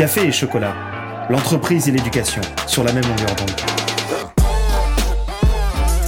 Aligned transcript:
Café 0.00 0.28
et 0.28 0.32
chocolat, 0.32 0.74
l'entreprise 1.28 1.86
et 1.86 1.90
l'éducation 1.92 2.40
sur 2.66 2.82
la 2.82 2.90
même 2.94 3.04
longueur 3.04 3.36
d'onde. 3.36 3.50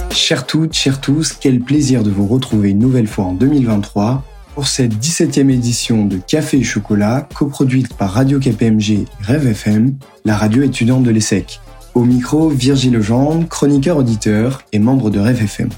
Chers 0.09 0.47
toutes, 0.47 0.73
chers 0.73 0.99
tous, 0.99 1.33
quel 1.33 1.59
plaisir 1.59 2.01
de 2.01 2.09
vous 2.09 2.25
retrouver 2.25 2.71
une 2.71 2.79
nouvelle 2.79 3.05
fois 3.05 3.25
en 3.25 3.33
2023 3.33 4.23
pour 4.55 4.65
cette 4.65 4.95
17e 4.95 5.51
édition 5.51 6.05
de 6.05 6.17
Café 6.17 6.57
et 6.57 6.63
Chocolat, 6.63 7.29
coproduite 7.35 7.93
par 7.93 8.13
Radio 8.13 8.39
KPMG 8.39 9.05
Rêve 9.21 9.45
FM, 9.45 9.95
la 10.25 10.37
radio 10.37 10.63
étudiante 10.63 11.03
de 11.03 11.11
l'ESSEC. 11.11 11.61
Au 11.93 12.03
micro, 12.03 12.49
Virgile 12.49 12.93
Legendre, 12.93 13.47
chroniqueur 13.47 13.97
auditeur 13.97 14.63
et 14.71 14.79
membre 14.79 15.11
de 15.11 15.19
Rêve 15.19 15.43
FM. 15.43 15.69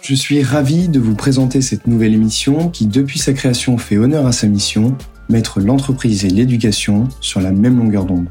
Je 0.00 0.16
suis 0.16 0.42
ravi 0.42 0.88
de 0.88 0.98
vous 0.98 1.14
présenter 1.14 1.62
cette 1.62 1.86
nouvelle 1.86 2.14
émission 2.14 2.68
qui, 2.68 2.86
depuis 2.86 3.20
sa 3.20 3.32
création, 3.32 3.78
fait 3.78 3.96
honneur 3.96 4.26
à 4.26 4.32
sa 4.32 4.48
mission, 4.48 4.96
mettre 5.28 5.60
l'entreprise 5.60 6.24
et 6.24 6.30
l'éducation 6.30 7.08
sur 7.20 7.40
la 7.40 7.52
même 7.52 7.78
longueur 7.78 8.04
d'onde. 8.04 8.28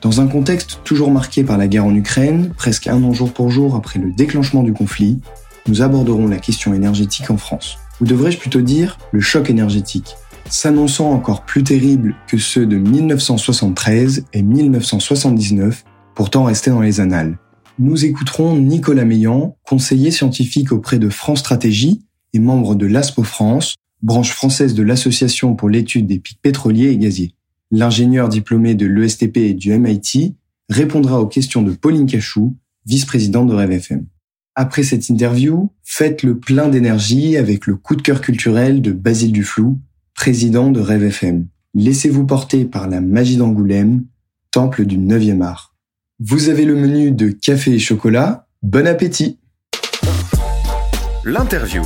Dans 0.00 0.20
un 0.20 0.28
contexte 0.28 0.80
toujours 0.84 1.10
marqué 1.10 1.42
par 1.42 1.58
la 1.58 1.66
guerre 1.66 1.86
en 1.86 1.94
Ukraine, 1.94 2.52
presque 2.56 2.86
un 2.86 3.02
an 3.02 3.12
jour 3.12 3.32
pour 3.32 3.50
jour 3.50 3.74
après 3.74 3.98
le 3.98 4.12
déclenchement 4.12 4.62
du 4.62 4.72
conflit, 4.72 5.18
nous 5.66 5.82
aborderons 5.82 6.28
la 6.28 6.38
question 6.38 6.72
énergétique 6.72 7.30
en 7.30 7.36
France. 7.36 7.78
Ou 8.00 8.04
devrais-je 8.04 8.38
plutôt 8.38 8.60
dire 8.60 8.98
le 9.10 9.20
choc 9.20 9.50
énergétique, 9.50 10.16
s'annonçant 10.48 11.10
encore 11.10 11.44
plus 11.44 11.64
terrible 11.64 12.14
que 12.28 12.38
ceux 12.38 12.64
de 12.64 12.76
1973 12.76 14.24
et 14.32 14.42
1979, 14.42 15.84
pourtant 16.14 16.44
restés 16.44 16.70
dans 16.70 16.80
les 16.80 17.00
annales. 17.00 17.38
Nous 17.80 18.04
écouterons 18.04 18.56
Nicolas 18.56 19.04
Meillan, 19.04 19.56
conseiller 19.64 20.10
scientifique 20.10 20.72
auprès 20.72 20.98
de 20.98 21.08
France 21.08 21.40
Stratégie 21.40 22.02
et 22.32 22.38
membre 22.38 22.74
de 22.74 22.86
l'ASPO 22.86 23.22
France, 23.22 23.74
branche 24.02 24.32
française 24.32 24.74
de 24.74 24.82
l'Association 24.82 25.54
pour 25.54 25.68
l'étude 25.68 26.06
des 26.06 26.18
pics 26.18 26.40
pétroliers 26.42 26.90
et 26.90 26.98
gaziers 26.98 27.34
l'ingénieur 27.70 28.28
diplômé 28.28 28.74
de 28.74 28.86
l'ESTP 28.86 29.36
et 29.38 29.54
du 29.54 29.76
MIT, 29.76 30.36
répondra 30.68 31.20
aux 31.20 31.26
questions 31.26 31.62
de 31.62 31.72
Pauline 31.72 32.06
Cachou, 32.06 32.56
vice-présidente 32.86 33.48
de 33.48 33.54
Rêve 33.54 33.72
FM. 33.72 34.06
Après 34.54 34.82
cette 34.82 35.08
interview, 35.08 35.70
faites 35.84 36.22
le 36.22 36.38
plein 36.38 36.68
d'énergie 36.68 37.36
avec 37.36 37.66
le 37.66 37.76
coup 37.76 37.94
de 37.94 38.02
cœur 38.02 38.20
culturel 38.20 38.82
de 38.82 38.92
Basile 38.92 39.32
Duflou, 39.32 39.80
président 40.14 40.70
de 40.70 40.80
Rêve 40.80 41.04
FM. 41.04 41.46
Laissez-vous 41.74 42.26
porter 42.26 42.64
par 42.64 42.88
la 42.88 43.00
magie 43.00 43.36
d'Angoulême, 43.36 44.04
temple 44.50 44.84
du 44.84 44.98
9e 44.98 45.42
art. 45.42 45.74
Vous 46.18 46.48
avez 46.48 46.64
le 46.64 46.74
menu 46.74 47.12
de 47.12 47.28
café 47.28 47.72
et 47.72 47.78
chocolat. 47.78 48.48
Bon 48.62 48.86
appétit 48.86 49.38
L'interview. 51.24 51.82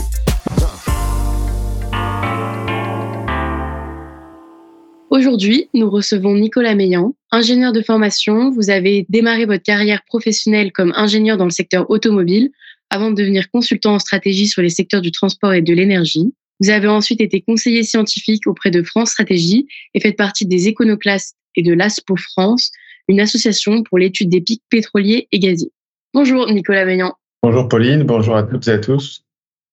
Aujourd'hui, 5.12 5.68
nous 5.74 5.90
recevons 5.90 6.34
Nicolas 6.34 6.74
Meillan, 6.74 7.14
ingénieur 7.30 7.72
de 7.72 7.82
formation. 7.82 8.50
Vous 8.50 8.70
avez 8.70 9.04
démarré 9.10 9.44
votre 9.44 9.62
carrière 9.62 10.02
professionnelle 10.06 10.72
comme 10.72 10.94
ingénieur 10.96 11.36
dans 11.36 11.44
le 11.44 11.50
secteur 11.50 11.90
automobile 11.90 12.50
avant 12.88 13.10
de 13.10 13.16
devenir 13.16 13.50
consultant 13.50 13.96
en 13.96 13.98
stratégie 13.98 14.46
sur 14.46 14.62
les 14.62 14.70
secteurs 14.70 15.02
du 15.02 15.10
transport 15.10 15.52
et 15.52 15.60
de 15.60 15.74
l'énergie. 15.74 16.32
Vous 16.60 16.70
avez 16.70 16.88
ensuite 16.88 17.20
été 17.20 17.42
conseiller 17.42 17.82
scientifique 17.82 18.46
auprès 18.46 18.70
de 18.70 18.82
France 18.82 19.10
Stratégie 19.10 19.66
et 19.92 20.00
faites 20.00 20.16
partie 20.16 20.46
des 20.46 20.68
éconoclastes 20.68 21.36
et 21.56 21.62
de 21.62 21.74
l'ASPO 21.74 22.16
France, 22.16 22.70
une 23.06 23.20
association 23.20 23.82
pour 23.82 23.98
l'étude 23.98 24.30
des 24.30 24.40
pics 24.40 24.62
pétroliers 24.70 25.28
et 25.30 25.38
gaziers. 25.38 25.72
Bonjour 26.14 26.50
Nicolas 26.50 26.86
Meillan. 26.86 27.12
Bonjour 27.42 27.68
Pauline, 27.68 28.04
bonjour 28.04 28.34
à 28.34 28.44
toutes 28.44 28.66
et 28.66 28.70
à 28.70 28.78
tous. 28.78 29.24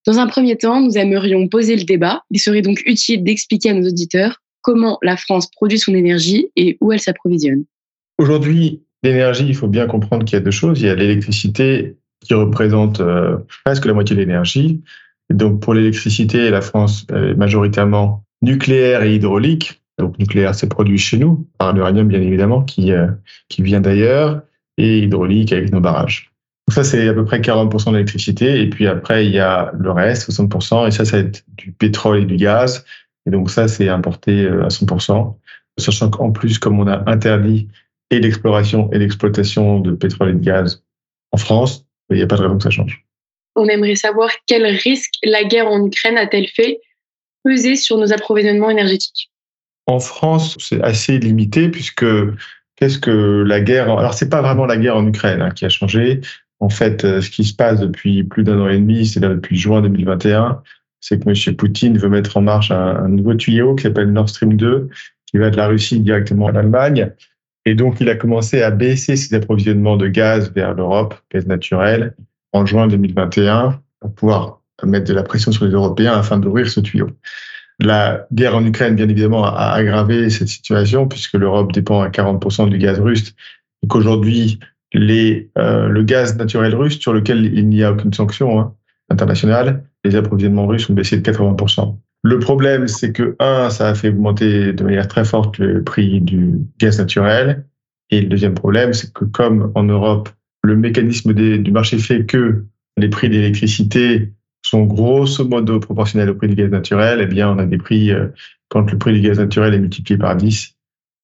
Dans 0.05 0.19
un 0.19 0.27
premier 0.27 0.57
temps, 0.57 0.81
nous 0.81 0.97
aimerions 0.97 1.47
poser 1.47 1.77
le 1.77 1.85
débat. 1.85 2.23
Il 2.29 2.41
serait 2.41 2.61
donc 2.61 2.83
utile 2.85 3.23
d'expliquer 3.23 3.69
à 3.69 3.73
nos 3.73 3.87
auditeurs 3.87 4.41
comment 4.61 4.97
la 5.01 5.17
France 5.17 5.49
produit 5.51 5.79
son 5.79 5.93
énergie 5.93 6.49
et 6.55 6.77
où 6.81 6.91
elle 6.91 6.99
s'approvisionne. 6.99 7.65
Aujourd'hui, 8.17 8.83
l'énergie, 9.03 9.45
il 9.47 9.55
faut 9.55 9.67
bien 9.67 9.87
comprendre 9.87 10.25
qu'il 10.25 10.37
y 10.37 10.41
a 10.41 10.43
deux 10.43 10.51
choses. 10.51 10.81
Il 10.81 10.87
y 10.87 10.89
a 10.89 10.95
l'électricité 10.95 11.97
qui 12.19 12.33
représente 12.33 12.99
euh, 12.99 13.37
presque 13.63 13.85
la 13.85 13.93
moitié 13.93 14.15
de 14.15 14.21
l'énergie. 14.21 14.81
Donc 15.29 15.61
pour 15.61 15.73
l'électricité, 15.73 16.49
la 16.49 16.61
France 16.61 17.05
est 17.13 17.35
majoritairement 17.35 18.23
nucléaire 18.41 19.03
et 19.03 19.15
hydraulique. 19.15 19.81
Donc 19.97 20.17
nucléaire, 20.17 20.55
c'est 20.55 20.69
produit 20.69 20.97
chez 20.97 21.17
nous, 21.17 21.47
par 21.57 21.73
l'uranium 21.73 22.07
bien 22.07 22.21
évidemment, 22.21 22.63
qui, 22.63 22.91
euh, 22.91 23.07
qui 23.49 23.61
vient 23.61 23.81
d'ailleurs, 23.81 24.41
et 24.77 24.99
hydraulique 24.99 25.51
avec 25.51 25.71
nos 25.71 25.81
barrages. 25.81 26.31
Donc 26.67 26.73
ça, 26.73 26.83
c'est 26.83 27.07
à 27.07 27.13
peu 27.13 27.25
près 27.25 27.39
40% 27.39 27.87
de 27.87 27.91
l'électricité. 27.93 28.61
Et 28.61 28.69
puis 28.69 28.87
après, 28.87 29.25
il 29.25 29.31
y 29.31 29.39
a 29.39 29.71
le 29.77 29.91
reste, 29.91 30.29
60%, 30.29 30.87
et 30.87 30.91
ça, 30.91 31.03
ça 31.03 31.17
va 31.17 31.23
être 31.23 31.43
du 31.57 31.71
pétrole 31.71 32.19
et 32.19 32.25
du 32.25 32.37
gaz, 32.37 32.85
et 33.29 33.31
donc 33.31 33.51
ça, 33.51 33.67
c'est 33.67 33.89
importé 33.89 34.45
euh, 34.45 34.65
à 34.65 34.69
100%, 34.69 35.35
sachant 35.77 36.09
qu'en 36.09 36.31
plus, 36.31 36.57
comme 36.57 36.79
on 36.79 36.87
a 36.87 37.07
interdit 37.07 37.67
et 38.09 38.19
l'exploration 38.19 38.91
et 38.91 38.97
l'exploitation 38.97 39.79
de 39.79 39.91
pétrole 39.91 40.29
et 40.29 40.33
de 40.33 40.43
gaz 40.43 40.83
en 41.31 41.37
France, 41.37 41.85
il 42.09 42.15
n'y 42.15 42.23
a 42.23 42.27
pas 42.27 42.37
de 42.37 42.41
raison 42.41 42.57
que 42.57 42.63
ça 42.63 42.71
change. 42.71 43.05
On 43.55 43.65
aimerait 43.65 43.95
savoir 43.95 44.31
quel 44.47 44.65
risque 44.65 45.13
la 45.23 45.43
guerre 45.43 45.67
en 45.67 45.85
Ukraine 45.85 46.17
a-t-elle 46.17 46.47
fait 46.47 46.79
peser 47.43 47.75
sur 47.75 47.99
nos 47.99 48.11
approvisionnements 48.11 48.71
énergétiques? 48.71 49.29
En 49.85 49.99
France, 49.99 50.57
c'est 50.59 50.81
assez 50.81 51.19
limité 51.19 51.69
puisque 51.69 52.05
qu'est-ce 52.77 52.97
que 52.97 53.43
la 53.45 53.61
guerre 53.61 53.91
Alors 53.95 54.15
c'est 54.15 54.29
pas 54.29 54.41
vraiment 54.41 54.65
la 54.65 54.77
guerre 54.77 54.97
en 54.97 55.05
Ukraine 55.05 55.43
hein, 55.43 55.51
qui 55.51 55.65
a 55.65 55.69
changé. 55.69 56.21
En 56.59 56.69
fait, 56.69 57.05
euh, 57.05 57.21
ce 57.21 57.29
qui 57.29 57.43
se 57.43 57.53
passe 57.53 57.79
depuis 57.79 58.23
plus 58.23 58.43
d'un 58.43 58.59
an 58.59 58.69
et 58.69 58.79
demi, 58.79 59.05
c'est 59.05 59.19
depuis 59.19 59.55
juin 59.55 59.81
2021, 59.81 60.63
c'est 61.01 61.23
que 61.23 61.29
M. 61.29 61.55
Poutine 61.55 61.97
veut 61.97 62.09
mettre 62.09 62.37
en 62.37 62.41
marche 62.41 62.71
un, 62.71 63.07
nouveau 63.07 63.33
tuyau 63.35 63.75
qui 63.75 63.83
s'appelle 63.83 64.11
Nord 64.11 64.29
Stream 64.29 64.55
2, 64.55 64.89
qui 65.25 65.37
va 65.37 65.49
de 65.49 65.57
la 65.57 65.67
Russie 65.67 65.99
directement 65.99 66.47
à 66.47 66.51
l'Allemagne. 66.51 67.11
Et 67.65 67.75
donc, 67.75 67.99
il 67.99 68.09
a 68.09 68.15
commencé 68.15 68.61
à 68.61 68.71
baisser 68.71 69.15
ses 69.15 69.35
approvisionnements 69.35 69.97
de 69.97 70.07
gaz 70.07 70.51
vers 70.53 70.73
l'Europe, 70.73 71.15
gaz 71.31 71.45
naturel, 71.45 72.15
en 72.53 72.65
juin 72.65 72.87
2021, 72.87 73.81
pour 73.99 74.13
pouvoir 74.13 74.61
mettre 74.83 75.05
de 75.05 75.13
la 75.13 75.23
pression 75.23 75.51
sur 75.51 75.65
les 75.65 75.71
Européens 75.71 76.13
afin 76.13 76.37
d'ouvrir 76.37 76.69
ce 76.69 76.79
tuyau. 76.79 77.09
La 77.79 78.27
guerre 78.33 78.55
en 78.55 78.65
Ukraine, 78.65 78.95
bien 78.95 79.07
évidemment, 79.07 79.45
a 79.45 79.71
aggravé 79.71 80.29
cette 80.29 80.49
situation 80.49 81.07
puisque 81.07 81.33
l'Europe 81.33 81.71
dépend 81.71 82.01
à 82.01 82.09
40% 82.09 82.69
du 82.69 82.77
gaz 82.77 82.99
russe 82.99 83.33
et 83.83 83.87
qu'aujourd'hui, 83.87 84.59
euh, 84.95 85.87
le 85.87 86.03
gaz 86.03 86.35
naturel 86.37 86.75
russe, 86.75 86.99
sur 86.99 87.13
lequel 87.13 87.45
il 87.45 87.69
n'y 87.69 87.83
a 87.83 87.91
aucune 87.91 88.13
sanction 88.13 88.59
hein, 88.59 88.73
internationale, 89.09 89.83
les 90.03 90.15
approvisionnements 90.15 90.67
russes 90.67 90.89
ont 90.89 90.93
baissé 90.93 91.17
de 91.17 91.29
80%. 91.29 91.97
Le 92.23 92.39
problème, 92.39 92.87
c'est 92.87 93.11
que, 93.11 93.35
un, 93.39 93.69
ça 93.69 93.89
a 93.89 93.95
fait 93.95 94.09
augmenter 94.09 94.73
de 94.73 94.83
manière 94.83 95.07
très 95.07 95.23
forte 95.23 95.57
le 95.57 95.83
prix 95.83 96.19
du 96.21 96.59
gaz 96.77 96.99
naturel. 96.99 97.65
Et 98.09 98.21
le 98.21 98.27
deuxième 98.27 98.55
problème, 98.55 98.93
c'est 98.93 99.13
que 99.13 99.25
comme 99.25 99.71
en 99.75 99.83
Europe, 99.83 100.29
le 100.63 100.75
mécanisme 100.75 101.33
du 101.33 101.71
marché 101.71 101.97
fait 101.97 102.25
que 102.25 102.65
les 102.97 103.09
prix 103.09 103.29
d'électricité 103.29 104.33
sont 104.61 104.83
grosso 104.83 105.47
modo 105.47 105.79
proportionnels 105.79 106.29
au 106.29 106.35
prix 106.35 106.49
du 106.49 106.55
gaz 106.55 106.69
naturel, 106.69 107.19
eh 107.21 107.25
bien, 107.25 107.49
on 107.49 107.57
a 107.57 107.65
des 107.65 107.77
prix, 107.77 108.11
euh, 108.11 108.27
quand 108.67 108.91
le 108.91 108.97
prix 108.97 109.13
du 109.13 109.21
gaz 109.21 109.39
naturel 109.39 109.73
est 109.73 109.79
multiplié 109.79 110.17
par 110.17 110.35
10, 110.35 110.75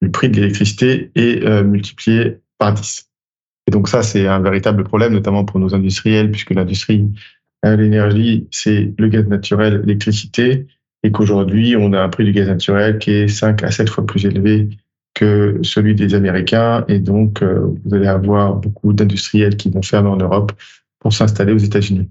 le 0.01 0.11
prix 0.11 0.29
de 0.29 0.37
l'électricité 0.37 1.11
est 1.15 1.43
euh, 1.43 1.63
multiplié 1.63 2.37
par 2.57 2.73
10. 2.73 3.09
Et 3.67 3.71
donc 3.71 3.89
ça, 3.89 4.03
c'est 4.03 4.27
un 4.27 4.39
véritable 4.39 4.83
problème, 4.83 5.13
notamment 5.13 5.43
pour 5.43 5.59
nos 5.59 5.73
industriels, 5.75 6.31
puisque 6.31 6.51
l'industrie 6.51 7.11
l'énergie, 7.75 8.47
c'est 8.51 8.93
le 8.97 9.07
gaz 9.07 9.27
naturel, 9.27 9.81
l'électricité, 9.81 10.67
et 11.03 11.11
qu'aujourd'hui, 11.11 11.75
on 11.75 11.93
a 11.93 12.01
un 12.01 12.09
prix 12.09 12.25
du 12.25 12.31
gaz 12.31 12.47
naturel 12.47 12.97
qui 12.99 13.11
est 13.11 13.27
5 13.27 13.63
à 13.63 13.71
7 13.71 13.89
fois 13.89 14.05
plus 14.05 14.25
élevé 14.25 14.69
que 15.15 15.59
celui 15.63 15.95
des 15.95 16.13
Américains. 16.13 16.85
Et 16.87 16.99
donc, 16.99 17.41
euh, 17.41 17.73
vous 17.83 17.95
allez 17.95 18.07
avoir 18.07 18.55
beaucoup 18.55 18.93
d'industriels 18.93 19.55
qui 19.55 19.69
vont 19.69 19.81
fermer 19.81 20.09
en 20.09 20.17
Europe 20.17 20.51
pour 20.99 21.13
s'installer 21.13 21.53
aux 21.53 21.57
États-Unis. 21.57 22.09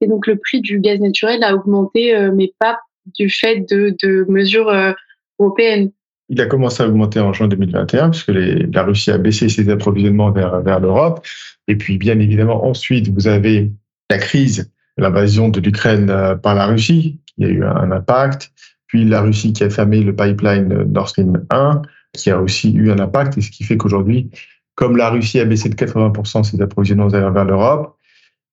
Et 0.00 0.06
donc, 0.06 0.26
le 0.26 0.36
prix 0.36 0.60
du 0.60 0.78
gaz 0.78 1.00
naturel 1.00 1.42
a 1.42 1.54
augmenté, 1.54 2.14
euh, 2.14 2.30
mais 2.34 2.52
pas 2.58 2.78
du 3.18 3.30
fait 3.30 3.60
de, 3.70 4.26
mesures 4.28 4.68
euh, 4.68 4.92
européennes. 5.40 5.90
Il 6.28 6.40
a 6.40 6.46
commencé 6.46 6.82
à 6.82 6.88
augmenter 6.88 7.20
en 7.20 7.32
juin 7.32 7.48
2021, 7.48 8.10
puisque 8.10 8.32
la 8.32 8.82
Russie 8.84 9.10
a 9.10 9.18
baissé 9.18 9.48
ses 9.48 9.68
approvisionnements 9.68 10.30
vers, 10.30 10.60
vers 10.62 10.80
l'Europe. 10.80 11.24
Et 11.68 11.76
puis, 11.76 11.98
bien 11.98 12.18
évidemment, 12.18 12.64
ensuite, 12.64 13.08
vous 13.08 13.28
avez 13.28 13.70
la 14.10 14.18
crise 14.18 14.70
l'invasion 14.98 15.48
de 15.48 15.60
l'Ukraine 15.60 16.10
euh, 16.10 16.34
par 16.36 16.54
la 16.54 16.66
Russie, 16.66 17.20
qui 17.26 17.44
a 17.44 17.48
eu 17.48 17.64
un 17.64 17.90
impact, 17.90 18.52
puis 18.86 19.04
la 19.04 19.22
Russie 19.22 19.52
qui 19.52 19.64
a 19.64 19.70
fermé 19.70 20.00
le 20.00 20.14
pipeline 20.14 20.68
Nord 20.84 21.08
Stream 21.08 21.44
1, 21.50 21.82
qui 22.12 22.30
a 22.30 22.40
aussi 22.40 22.72
eu 22.74 22.90
un 22.90 22.98
impact, 22.98 23.38
et 23.38 23.40
ce 23.40 23.50
qui 23.50 23.64
fait 23.64 23.76
qu'aujourd'hui, 23.76 24.30
comme 24.74 24.96
la 24.96 25.10
Russie 25.10 25.40
a 25.40 25.44
baissé 25.44 25.68
de 25.68 25.74
80% 25.74 26.44
ses 26.44 26.60
approvisionnements 26.60 27.08
vers 27.08 27.44
l'Europe, 27.44 27.96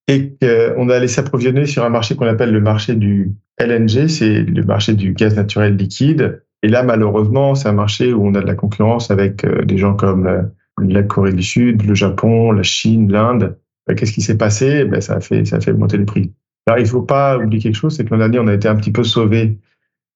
et 0.08 0.36
qu'on 0.42 0.90
allait 0.90 1.08
s'approvisionner 1.08 1.68
sur 1.68 1.84
un 1.86 1.90
marché 1.90 2.16
qu'on 2.16 2.26
appelle 2.26 2.52
le 2.52 2.62
marché 2.62 2.96
du 2.96 3.32
LNG, 3.60 4.08
c'est 4.08 4.42
le 4.42 4.64
marché 4.64 4.96
du 4.96 5.14
gaz 5.14 5.36
naturel 5.36 5.76
liquide. 5.76 6.42
Et 6.64 6.68
là, 6.68 6.82
malheureusement, 6.82 7.54
c'est 7.54 7.70
un 7.70 7.74
marché 7.74 8.12
où 8.12 8.26
on 8.26 8.34
a 8.34 8.42
de 8.42 8.48
la 8.48 8.56
concurrence 8.56 9.12
avec 9.12 9.46
euh, 9.46 9.64
des 9.66 9.78
gens 9.78 9.94
comme 9.94 10.26
euh, 10.26 10.42
la 10.82 11.04
Corée 11.04 11.34
du 11.34 11.44
Sud, 11.44 11.86
le 11.86 11.94
Japon, 11.94 12.52
la 12.52 12.64
Chine, 12.64 13.12
l'Inde, 13.12 13.56
qu'est-ce 13.94 14.14
qui 14.14 14.22
s'est 14.22 14.38
passé? 14.38 14.86
Ben, 14.86 15.02
ça, 15.02 15.16
a 15.16 15.20
fait, 15.20 15.46
ça 15.46 15.58
a 15.58 15.60
fait 15.60 15.74
monter 15.74 15.98
les 15.98 16.06
prix. 16.06 16.32
Alors, 16.68 16.80
il 16.80 16.84
ne 16.84 16.88
faut 16.88 17.02
pas 17.02 17.38
oublier 17.38 17.62
quelque 17.62 17.76
chose, 17.76 17.96
c'est 17.96 18.06
que 18.06 18.14
l'an 18.14 18.20
dernier, 18.20 18.40
on 18.40 18.48
a 18.48 18.54
été 18.54 18.68
un 18.68 18.76
petit 18.76 18.92
peu 18.92 19.04
sauvé 19.04 19.58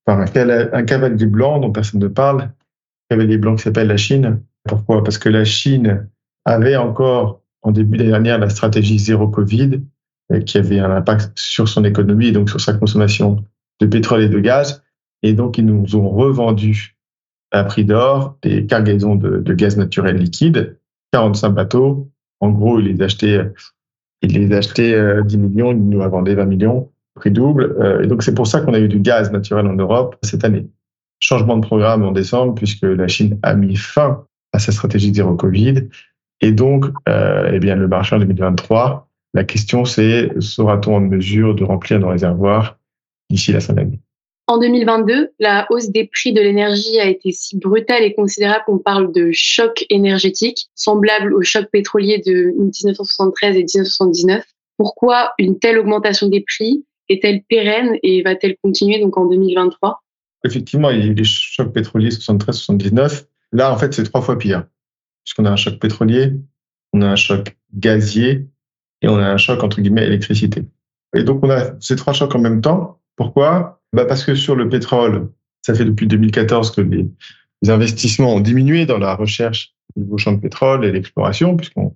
par 0.05 0.19
un, 0.19 0.25
un 0.25 0.83
cavalier 0.83 1.25
blanc 1.25 1.59
dont 1.59 1.71
personne 1.71 2.01
ne 2.01 2.07
parle, 2.07 2.51
avait 3.09 3.25
les 3.25 3.37
blancs 3.37 3.57
qui 3.57 3.63
s'appellent 3.63 3.87
la 3.87 3.97
Chine. 3.97 4.41
Pourquoi? 4.67 5.03
Parce 5.03 5.17
que 5.17 5.29
la 5.29 5.45
Chine 5.45 6.07
avait 6.45 6.75
encore, 6.75 7.41
en 7.61 7.71
début 7.71 7.97
d'année 7.97 8.09
dernière, 8.09 8.39
la 8.39 8.49
stratégie 8.49 8.99
zéro 8.99 9.27
Covid, 9.27 9.81
qui 10.45 10.57
avait 10.57 10.79
un 10.79 10.91
impact 10.91 11.31
sur 11.35 11.67
son 11.67 11.83
économie 11.83 12.31
donc 12.31 12.49
sur 12.49 12.59
sa 12.59 12.73
consommation 12.73 13.43
de 13.79 13.85
pétrole 13.85 14.21
et 14.21 14.29
de 14.29 14.39
gaz. 14.39 14.83
Et 15.21 15.33
donc, 15.33 15.57
ils 15.57 15.65
nous 15.65 15.95
ont 15.95 16.09
revendu 16.09 16.97
à 17.51 17.63
prix 17.63 17.85
d'or 17.85 18.37
des 18.41 18.65
cargaisons 18.65 19.15
de, 19.15 19.53
gaz 19.53 19.77
naturel 19.77 20.17
liquide, 20.17 20.77
45 21.11 21.49
bateaux. 21.51 22.09
En 22.39 22.49
gros, 22.49 22.79
ils 22.79 22.87
les 22.87 23.01
achetaient, 23.01 23.51
ils 24.21 24.33
les 24.33 24.55
achetaient 24.55 25.23
10 25.23 25.37
millions, 25.37 25.71
ils 25.71 25.89
nous 25.89 26.01
a 26.01 26.07
vendu 26.07 26.35
20 26.35 26.45
millions, 26.45 26.91
prix 27.15 27.31
double. 27.31 27.75
Euh, 27.79 28.03
et 28.03 28.07
donc, 28.07 28.23
c'est 28.23 28.33
pour 28.33 28.47
ça 28.47 28.61
qu'on 28.61 28.73
a 28.73 28.79
eu 28.79 28.87
du 28.87 28.99
gaz 28.99 29.31
naturel 29.31 29.67
en 29.67 29.73
Europe 29.73 30.15
cette 30.23 30.43
année. 30.43 30.67
Changement 31.19 31.57
de 31.57 31.65
programme 31.65 32.03
en 32.03 32.11
décembre, 32.11 32.55
puisque 32.55 32.83
la 32.83 33.07
Chine 33.07 33.39
a 33.43 33.53
mis 33.53 33.75
fin 33.75 34.25
à 34.51 34.59
sa 34.59 34.71
stratégie 34.71 35.13
zéro 35.13 35.35
Covid. 35.35 35.87
Et 36.41 36.51
donc, 36.51 36.85
euh, 37.07 37.51
eh 37.53 37.59
bien, 37.59 37.75
le 37.75 37.87
marché 37.87 38.15
en 38.15 38.19
2023, 38.19 39.07
la 39.33 39.43
question 39.43 39.85
c'est, 39.85 40.31
sera-t-on 40.39 40.97
en 40.97 41.01
mesure 41.01 41.55
de 41.55 41.63
remplir 41.63 41.99
nos 41.99 42.09
réservoirs 42.09 42.77
d'ici 43.29 43.53
la 43.53 43.61
fin 43.61 43.73
de 43.73 43.79
l'année 43.79 43.99
En 44.47 44.57
2022, 44.57 45.29
la 45.39 45.65
hausse 45.69 45.89
des 45.89 46.05
prix 46.05 46.33
de 46.33 46.41
l'énergie 46.41 46.99
a 46.99 47.07
été 47.07 47.31
si 47.31 47.57
brutale 47.57 48.03
et 48.03 48.13
considérable 48.13 48.63
qu'on 48.65 48.77
parle 48.77 49.13
de 49.13 49.29
choc 49.31 49.85
énergétique, 49.89 50.67
semblable 50.75 51.33
au 51.33 51.41
choc 51.43 51.67
pétrolier 51.71 52.21
de 52.25 52.53
1973 52.57 53.55
et 53.55 53.59
1979. 53.59 54.43
Pourquoi 54.77 55.31
une 55.39 55.59
telle 55.59 55.79
augmentation 55.79 56.27
des 56.27 56.41
prix 56.41 56.85
est-elle 57.07 57.43
pérenne 57.43 57.97
et 58.03 58.21
va-t-elle 58.21 58.57
continuer 58.61 58.99
donc 58.99 59.17
en 59.17 59.25
2023 59.25 60.01
Effectivement, 60.45 60.89
il 60.89 60.99
y 60.99 61.03
a 61.03 61.05
eu 61.05 61.13
les 61.13 61.23
chocs 61.23 61.71
pétroliers 61.71 62.09
73-79. 62.09 63.25
Là, 63.53 63.71
en 63.71 63.77
fait, 63.77 63.93
c'est 63.93 64.03
trois 64.03 64.21
fois 64.21 64.37
pire. 64.37 64.65
Puisqu'on 65.23 65.45
a 65.45 65.51
un 65.51 65.55
choc 65.55 65.79
pétrolier, 65.79 66.33
on 66.91 67.01
a 67.01 67.07
un 67.07 67.15
choc 67.15 67.55
gazier 67.73 68.47
et 69.01 69.07
on 69.07 69.15
a 69.15 69.25
un 69.25 69.37
choc, 69.37 69.63
entre 69.63 69.79
guillemets, 69.79 70.05
électricité. 70.05 70.65
Et 71.15 71.23
donc, 71.23 71.43
on 71.43 71.49
a 71.49 71.79
ces 71.79 71.95
trois 71.95 72.11
chocs 72.11 72.35
en 72.35 72.39
même 72.39 72.59
temps. 72.59 72.99
Pourquoi? 73.15 73.81
Bah 73.93 74.05
Parce 74.05 74.25
que 74.25 74.35
sur 74.35 74.55
le 74.55 74.69
pétrole, 74.69 75.29
ça 75.61 75.73
fait 75.73 75.85
depuis 75.85 76.07
2014 76.07 76.71
que 76.71 76.81
les, 76.81 77.07
investissements 77.69 78.35
ont 78.35 78.41
diminué 78.41 78.85
dans 78.85 78.97
la 78.97 79.15
recherche 79.15 79.73
du 79.95 80.05
champs 80.17 80.33
de 80.33 80.39
pétrole 80.39 80.83
et 80.83 80.91
l'exploration, 80.91 81.55
puisqu'on 81.55 81.95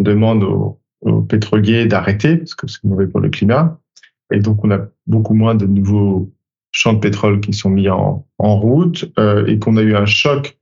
demande 0.00 0.42
aux, 0.44 0.80
pétroliers 1.28 1.84
d'arrêter, 1.84 2.38
parce 2.38 2.54
que 2.54 2.66
c'est 2.66 2.82
mauvais 2.84 3.06
pour 3.06 3.20
le 3.20 3.28
climat. 3.28 3.78
Et 4.32 4.38
donc, 4.38 4.64
on 4.64 4.70
a 4.70 4.88
beaucoup 5.06 5.34
moins 5.34 5.54
de 5.54 5.66
nouveaux 5.66 6.32
champs 6.72 6.94
de 6.94 7.00
pétrole 7.00 7.40
qui 7.40 7.52
sont 7.52 7.68
mis 7.68 7.90
en, 7.90 8.26
en 8.38 8.58
route 8.58 9.12
euh, 9.18 9.44
et 9.46 9.58
qu'on 9.58 9.76
a 9.76 9.82
eu 9.82 9.94
un 9.94 10.06
choc 10.06 10.58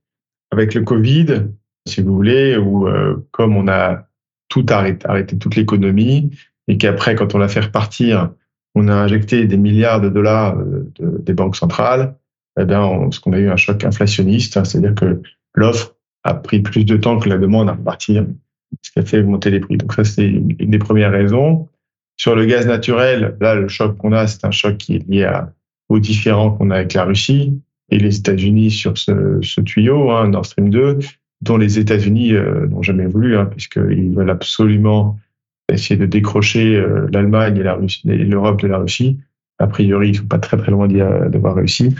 avec 0.51 0.73
le 0.73 0.81
Covid, 0.81 1.47
si 1.87 2.01
vous 2.01 2.13
voulez, 2.13 2.57
où 2.57 2.87
euh, 2.87 3.25
comme 3.31 3.55
on 3.55 3.69
a 3.69 4.07
tout 4.49 4.65
arrêté, 4.69 5.07
arrêté 5.07 5.37
toute 5.37 5.55
l'économie, 5.55 6.31
et 6.67 6.77
qu'après, 6.77 7.15
quand 7.15 7.33
on 7.35 7.37
l'a 7.37 7.47
fait 7.47 7.61
repartir, 7.61 8.31
on 8.75 8.87
a 8.87 8.93
injecté 8.93 9.45
des 9.45 9.57
milliards 9.57 10.01
de 10.01 10.09
dollars 10.09 10.57
euh, 10.57 10.91
de, 10.99 11.19
des 11.19 11.33
banques 11.33 11.55
centrales, 11.55 12.15
eh 12.59 12.65
bien, 12.65 13.09
ce 13.11 13.19
qu'on 13.19 13.33
a 13.33 13.39
eu 13.39 13.49
un 13.49 13.55
choc 13.55 13.83
inflationniste, 13.83 14.57
hein, 14.57 14.63
c'est-à-dire 14.63 14.95
que 14.95 15.21
l'offre 15.55 15.95
a 16.23 16.33
pris 16.33 16.61
plus 16.61 16.85
de 16.85 16.97
temps 16.97 17.19
que 17.19 17.29
la 17.29 17.37
demande 17.37 17.69
à 17.69 17.73
repartir, 17.73 18.25
ce 18.81 18.91
qui 18.91 18.99
a 18.99 19.03
fait 19.03 19.19
augmenter 19.19 19.49
les 19.49 19.59
prix. 19.59 19.77
Donc 19.77 19.93
ça, 19.93 20.03
c'est 20.03 20.25
une 20.25 20.49
des 20.49 20.79
premières 20.79 21.11
raisons. 21.11 21.67
Sur 22.17 22.35
le 22.35 22.45
gaz 22.45 22.67
naturel, 22.67 23.35
là, 23.41 23.55
le 23.55 23.67
choc 23.67 23.97
qu'on 23.97 24.11
a, 24.11 24.27
c'est 24.27 24.45
un 24.45 24.51
choc 24.51 24.77
qui 24.77 24.95
est 24.95 25.09
lié 25.09 25.23
à, 25.23 25.51
aux 25.89 25.99
différends 25.99 26.51
qu'on 26.51 26.69
a 26.69 26.75
avec 26.75 26.93
la 26.93 27.05
Russie 27.05 27.59
et 27.89 27.97
les 27.97 28.17
États-Unis 28.17 28.71
sur 28.71 28.97
ce, 28.97 29.39
ce 29.41 29.61
tuyau, 29.61 30.11
hein, 30.11 30.29
Nord 30.29 30.45
Stream 30.45 30.69
2, 30.69 30.99
dont 31.41 31.57
les 31.57 31.79
États-Unis 31.79 32.33
euh, 32.33 32.67
n'ont 32.67 32.81
jamais 32.81 33.05
voulu, 33.05 33.37
hein, 33.37 33.45
puisqu'ils 33.45 34.13
veulent 34.13 34.29
absolument 34.29 35.19
essayer 35.71 35.97
de 35.97 36.05
décrocher 36.05 36.75
euh, 36.75 37.07
l'Allemagne 37.11 37.57
et 37.57 38.17
l'Europe 38.17 38.61
de 38.61 38.67
la 38.67 38.77
Russie. 38.77 39.19
A 39.59 39.67
priori, 39.67 40.09
ils 40.09 40.17
sont 40.17 40.25
pas 40.25 40.39
très 40.39 40.57
très 40.57 40.71
loin 40.71 40.87
d'avoir 40.87 41.55
réussi. 41.55 41.95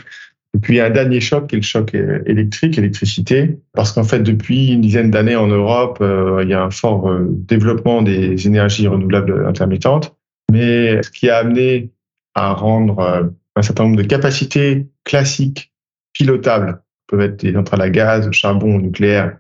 Et 0.56 0.60
puis 0.60 0.80
un 0.80 0.90
dernier 0.90 1.20
choc 1.20 1.48
qui 1.48 1.56
est 1.56 1.60
le 1.60 1.64
choc 1.64 1.96
électrique, 2.26 2.78
électricité, 2.78 3.58
parce 3.74 3.92
qu'en 3.92 4.04
fait 4.04 4.20
depuis 4.20 4.74
une 4.74 4.82
dizaine 4.82 5.10
d'années 5.10 5.36
en 5.36 5.48
Europe, 5.48 5.98
euh, 6.02 6.42
il 6.44 6.50
y 6.50 6.54
a 6.54 6.64
un 6.64 6.70
fort 6.70 7.10
développement 7.30 8.02
des 8.02 8.46
énergies 8.46 8.88
renouvelables 8.88 9.46
intermittentes, 9.48 10.16
mais 10.52 11.02
ce 11.02 11.10
qui 11.10 11.30
a 11.30 11.38
amené 11.38 11.92
à 12.36 12.54
rendre 12.54 13.32
un 13.56 13.62
certain 13.62 13.84
nombre 13.84 13.98
de 13.98 14.04
capacités 14.04 14.88
classiques 15.04 15.74
pilotables 16.14 16.82
peuvent 17.08 17.22
être 17.22 17.44
des 17.44 17.54
centrales 17.54 17.82
à 17.82 17.90
gaz, 17.90 18.32
charbon, 18.32 18.80
nucléaire, 18.80 19.38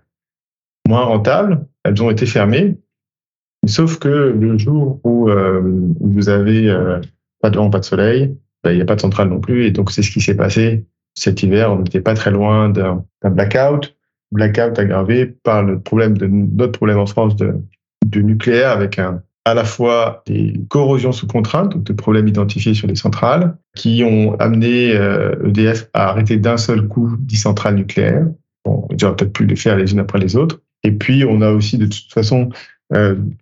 moins 0.87 1.03
rentables. 1.03 1.65
Elles 1.83 2.01
ont 2.03 2.09
été 2.09 2.25
fermées. 2.25 2.77
Sauf 3.65 3.97
que 3.97 4.07
le 4.07 4.57
jour 4.57 4.99
où, 5.03 5.29
euh, 5.29 5.61
vous 5.99 6.29
avez 6.29 6.69
euh, 6.69 6.99
pas 7.41 7.49
de 7.49 7.57
vent, 7.57 7.69
pas 7.69 7.79
de 7.79 7.85
soleil, 7.85 8.35
ben, 8.63 8.71
il 8.71 8.75
n'y 8.75 8.81
a 8.81 8.85
pas 8.85 8.95
de 8.95 9.01
centrale 9.01 9.29
non 9.29 9.39
plus. 9.39 9.65
Et 9.65 9.71
donc, 9.71 9.91
c'est 9.91 10.01
ce 10.01 10.11
qui 10.11 10.21
s'est 10.21 10.35
passé 10.35 10.85
cet 11.15 11.43
hiver. 11.43 11.71
On 11.71 11.79
n'était 11.79 12.01
pas 12.01 12.13
très 12.13 12.31
loin 12.31 12.69
d'un 12.69 13.03
blackout. 13.23 13.95
Blackout 14.31 14.77
aggravé 14.79 15.25
par 15.25 15.63
le 15.63 15.79
problème 15.79 16.17
de 16.17 16.25
notre 16.27 16.71
problème 16.71 16.97
en 16.97 17.05
France 17.05 17.35
de, 17.35 17.53
de 18.05 18.21
nucléaire 18.21 18.71
avec 18.71 18.97
un, 18.97 19.21
à 19.45 19.53
la 19.53 19.65
fois 19.65 20.23
des 20.25 20.53
corrosions 20.69 21.11
sous 21.11 21.27
contrainte, 21.27 21.73
donc 21.73 21.83
des 21.83 21.93
problèmes 21.93 22.27
identifiés 22.27 22.73
sur 22.73 22.87
les 22.87 22.95
centrales, 22.95 23.57
qui 23.75 24.03
ont 24.03 24.35
amené 24.39 24.91
EDF 24.91 25.81
euh, 25.81 25.85
e 25.85 25.89
à 25.93 26.09
arrêter 26.09 26.37
d'un 26.37 26.57
seul 26.57 26.87
coup 26.87 27.15
10 27.19 27.37
centrales 27.37 27.75
nucléaires. 27.75 28.27
Bon, 28.65 28.87
j'aurais 28.97 29.15
peut-être 29.15 29.33
pu 29.33 29.45
les 29.45 29.55
faire 29.55 29.77
les 29.77 29.91
unes 29.91 29.99
après 29.99 30.19
les 30.19 30.35
autres. 30.35 30.61
Et 30.83 30.91
puis, 30.91 31.25
on 31.25 31.41
a 31.41 31.51
aussi 31.51 31.77
de 31.77 31.85
toute 31.85 32.11
façon, 32.13 32.49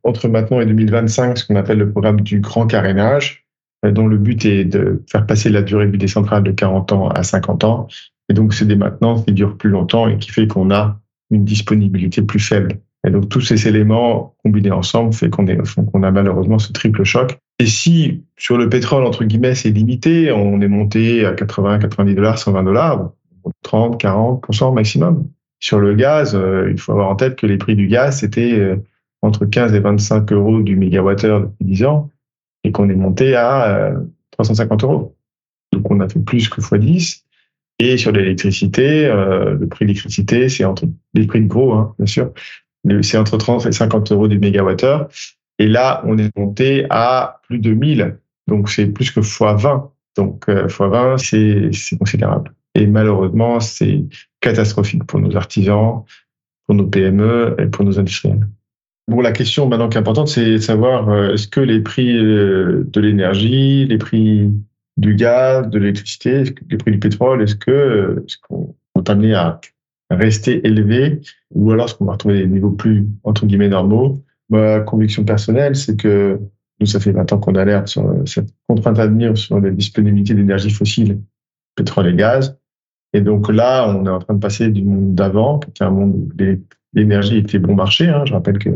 entre 0.03 0.27
maintenant 0.27 0.61
et 0.61 0.65
2025, 0.65 1.37
ce 1.37 1.45
qu'on 1.45 1.55
appelle 1.55 1.77
le 1.77 1.91
programme 1.91 2.21
du 2.21 2.39
grand 2.39 2.67
carénage, 2.67 3.45
euh, 3.85 3.91
dont 3.91 4.07
le 4.07 4.17
but 4.17 4.45
est 4.45 4.65
de 4.65 5.03
faire 5.09 5.25
passer 5.25 5.49
la 5.49 5.61
durée 5.61 5.87
de 5.87 5.91
vie 5.91 5.97
des 5.97 6.07
centrales 6.07 6.43
de 6.43 6.51
40 6.51 6.91
ans 6.91 7.09
à 7.09 7.23
50 7.23 7.63
ans. 7.63 7.87
Et 8.29 8.33
donc, 8.33 8.53
c'est 8.53 8.65
des 8.65 8.75
maintenances 8.75 9.25
qui 9.25 9.33
durent 9.33 9.57
plus 9.57 9.69
longtemps 9.69 10.07
et 10.07 10.17
qui 10.17 10.31
fait 10.31 10.47
qu'on 10.47 10.71
a 10.71 10.99
une 11.31 11.45
disponibilité 11.45 12.21
plus 12.21 12.39
faible. 12.39 12.79
Et 13.05 13.09
donc 13.09 13.29
tous 13.29 13.41
ces 13.41 13.67
éléments 13.67 14.35
combinés 14.43 14.71
ensemble 14.71 15.13
fait 15.13 15.29
qu'on 15.29 15.47
a 15.47 16.11
malheureusement 16.11 16.59
ce 16.59 16.71
triple 16.71 17.03
choc. 17.03 17.37
Et 17.57 17.65
si 17.65 18.23
sur 18.37 18.57
le 18.57 18.69
pétrole 18.69 19.05
entre 19.05 19.23
guillemets 19.23 19.55
c'est 19.55 19.71
limité, 19.71 20.31
on 20.31 20.61
est 20.61 20.67
monté 20.67 21.25
à 21.25 21.33
80, 21.33 21.79
90 21.79 22.13
dollars, 22.13 22.37
120 22.37 22.63
dollars, 22.63 23.11
30, 23.63 23.99
40 23.99 24.45
maximum. 24.73 25.27
Sur 25.59 25.79
le 25.79 25.95
gaz, 25.95 26.35
euh, 26.35 26.69
il 26.71 26.79
faut 26.79 26.91
avoir 26.91 27.09
en 27.09 27.15
tête 27.15 27.37
que 27.37 27.47
les 27.47 27.57
prix 27.57 27.75
du 27.75 27.87
gaz 27.87 28.19
c'était 28.19 28.53
euh, 28.53 28.75
entre 29.21 29.45
15 29.45 29.73
et 29.73 29.79
25 29.79 30.31
euros 30.31 30.61
du 30.61 30.75
mégawattheure 30.75 31.41
depuis 31.41 31.65
10 31.65 31.85
ans 31.85 32.09
et 32.63 32.71
qu'on 32.71 32.89
est 32.89 32.95
monté 32.95 33.35
à 33.35 33.93
350 34.31 34.83
euh, 34.83 34.87
euros. 34.87 35.15
Donc 35.73 35.89
on 35.89 35.99
a 35.99 36.09
fait 36.09 36.19
plus 36.19 36.49
que 36.49 36.61
x10. 36.61 37.23
Et 37.79 37.97
sur 37.97 38.11
l'électricité, 38.11 39.07
le 39.07 39.65
prix 39.67 39.85
de 39.85 39.87
l'électricité, 39.87 40.49
c'est 40.49 40.65
entre 40.65 40.85
les 41.15 41.25
prix 41.25 41.41
de 41.41 41.47
gros, 41.47 41.73
hein, 41.73 41.95
bien 41.97 42.05
sûr, 42.05 42.31
c'est 43.01 43.17
entre 43.17 43.37
30 43.37 43.65
et 43.65 43.71
50 43.71 44.11
euros 44.11 44.27
du 44.27 44.39
mégawattheure. 44.39 45.07
Et 45.59 45.67
là, 45.67 46.01
on 46.05 46.17
est 46.17 46.35
monté 46.37 46.85
à 46.89 47.39
plus 47.47 47.59
de 47.59 47.73
1000. 47.73 48.17
Donc, 48.47 48.69
c'est 48.69 48.87
plus 48.87 49.11
que 49.11 49.19
x20. 49.19 49.89
Donc, 50.17 50.49
euh, 50.49 50.67
x20, 50.67 51.17
c'est 51.71 51.97
considérable. 51.97 52.53
Et 52.73 52.87
malheureusement, 52.87 53.59
c'est 53.59 54.03
catastrophique 54.39 55.03
pour 55.03 55.19
nos 55.19 55.35
artisans, 55.35 56.03
pour 56.65 56.75
nos 56.75 56.87
PME 56.87 57.55
et 57.59 57.67
pour 57.67 57.85
nos 57.85 57.99
industriels. 57.99 58.47
Bon, 59.11 59.19
la 59.19 59.33
question 59.33 59.67
maintenant 59.67 59.89
qui 59.89 59.97
est 59.97 59.99
importante, 59.99 60.29
c'est 60.29 60.53
de 60.53 60.57
savoir 60.57 61.09
euh, 61.09 61.33
est-ce 61.33 61.45
que 61.45 61.59
les 61.59 61.81
prix 61.81 62.15
euh, 62.15 62.85
de 62.87 63.01
l'énergie, 63.01 63.85
les 63.85 63.97
prix 63.97 64.49
du 64.95 65.15
gaz, 65.15 65.67
de 65.69 65.79
l'électricité, 65.79 66.45
les 66.69 66.77
prix 66.77 66.91
du 66.91 66.99
pétrole, 66.99 67.41
est-ce 67.41 67.57
que 67.57 68.23
est-ce 68.25 68.37
qu'on 68.47 68.73
est 68.95 69.09
amené 69.09 69.33
à 69.33 69.59
rester 70.09 70.65
élevé 70.65 71.19
ou 71.53 71.71
alors 71.73 71.87
est-ce 71.87 71.95
qu'on 71.95 72.05
va 72.05 72.13
retrouver 72.13 72.39
des 72.39 72.47
niveaux 72.47 72.71
plus, 72.71 73.05
entre 73.25 73.45
guillemets, 73.45 73.67
normaux? 73.67 74.23
Ma 74.49 74.79
conviction 74.79 75.25
personnelle, 75.25 75.75
c'est 75.75 75.97
que 75.99 76.39
nous, 76.79 76.85
ça 76.85 77.01
fait 77.01 77.11
20 77.11 77.33
ans 77.33 77.37
qu'on 77.37 77.55
alerte 77.55 77.89
sur 77.89 78.09
cette 78.25 78.47
contrainte 78.69 78.97
à 78.97 79.07
venir 79.07 79.37
sur 79.37 79.59
la 79.59 79.71
disponibilité 79.71 80.35
d'énergie 80.35 80.69
fossile, 80.69 81.19
pétrole 81.75 82.07
et 82.07 82.15
gaz. 82.15 82.57
Et 83.11 83.19
donc 83.19 83.51
là, 83.51 83.89
on 83.89 84.05
est 84.05 84.09
en 84.09 84.19
train 84.19 84.35
de 84.35 84.39
passer 84.39 84.69
du 84.69 84.85
monde 84.85 85.15
d'avant, 85.15 85.59
qui 85.59 85.69
était 85.69 85.83
un 85.83 85.91
monde 85.91 86.13
où 86.15 86.29
l'énergie 86.93 87.39
était 87.39 87.59
bon 87.59 87.75
marché. 87.75 88.07
Hein. 88.07 88.23
Je 88.23 88.31
rappelle 88.31 88.57
que 88.57 88.69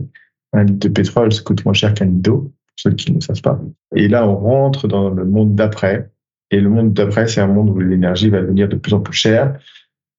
un 0.55 0.63
litre 0.63 0.87
de 0.87 0.93
pétrole, 0.93 1.31
ça 1.31 1.41
coûte 1.41 1.63
moins 1.65 1.73
cher 1.73 1.93
qu'un 1.93 2.05
litre 2.05 2.21
d'eau, 2.21 2.37
pour 2.41 2.75
ceux 2.77 2.91
qui 2.91 3.11
ne 3.11 3.19
savent 3.19 3.41
pas. 3.41 3.59
Et 3.95 4.07
là, 4.07 4.27
on 4.27 4.35
rentre 4.35 4.87
dans 4.87 5.09
le 5.09 5.25
monde 5.25 5.55
d'après. 5.55 6.09
Et 6.51 6.59
le 6.59 6.69
monde 6.69 6.93
d'après, 6.93 7.27
c'est 7.27 7.41
un 7.41 7.47
monde 7.47 7.69
où 7.69 7.79
l'énergie 7.79 8.29
va 8.29 8.41
devenir 8.41 8.67
de 8.67 8.75
plus 8.75 8.93
en 8.93 8.99
plus 8.99 9.13
chère 9.13 9.57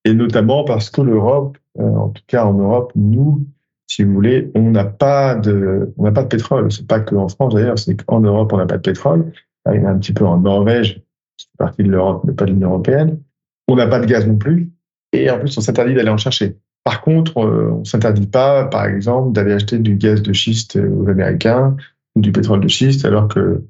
et 0.07 0.15
notamment 0.15 0.63
parce 0.63 0.89
que 0.89 1.01
l'Europe, 1.01 1.59
euh, 1.81 1.83
en 1.83 2.11
tout 2.11 2.23
cas 2.29 2.45
en 2.45 2.55
Europe, 2.55 2.93
nous, 2.95 3.45
si 3.89 4.05
vous 4.05 4.15
voulez, 4.15 4.53
on 4.55 4.71
n'a 4.71 4.85
pas 4.85 5.35
de, 5.35 5.93
on 5.99 6.05
n'a 6.05 6.13
pas 6.13 6.23
de 6.23 6.29
pétrole. 6.29 6.71
C'est 6.71 6.87
pas 6.87 7.01
qu'en 7.01 7.27
France 7.27 7.55
d'ailleurs, 7.55 7.77
c'est 7.77 7.97
qu'en 8.05 8.21
Europe 8.21 8.53
on 8.53 8.57
n'a 8.57 8.67
pas 8.67 8.77
de 8.77 8.83
pétrole. 8.83 9.33
Il 9.69 9.81
y 9.81 9.85
en 9.85 9.89
a 9.89 9.91
un 9.91 9.99
petit 9.99 10.13
peu 10.13 10.25
en 10.25 10.39
Norvège, 10.39 11.03
qui 11.37 11.47
fait 11.47 11.59
partie 11.59 11.83
de 11.83 11.91
l'Europe, 11.91 12.23
mais 12.25 12.35
pas 12.35 12.45
de 12.45 12.53
l'Union 12.53 12.69
européenne. 12.69 13.19
On 13.67 13.75
n'a 13.75 13.89
pas 13.89 13.99
de 13.99 14.07
gaz 14.07 14.29
non 14.29 14.37
plus. 14.37 14.71
et 15.13 15.29
en 15.29 15.41
plus, 15.41 15.59
on 15.59 15.61
s'interdit 15.61 15.95
d'aller 15.95 16.11
en 16.11 16.17
chercher. 16.17 16.57
Par 16.87 17.01
contre, 17.01 17.37
on 17.37 17.85
s'interdit 17.85 18.29
pas, 18.29 18.67
par 18.67 18.87
exemple, 18.87 19.33
d'aller 19.33 19.55
acheter 19.55 19.81
du 19.81 19.97
gaz 19.97 20.23
de 20.23 20.33
schiste 20.33 20.77
aux 20.77 21.09
Américains 21.09 21.77
ou 22.15 22.21
du 22.21 22.31
pétrole 22.31 22.61
de 22.61 22.69
schiste, 22.69 23.05
alors 23.05 23.27
que 23.27 23.65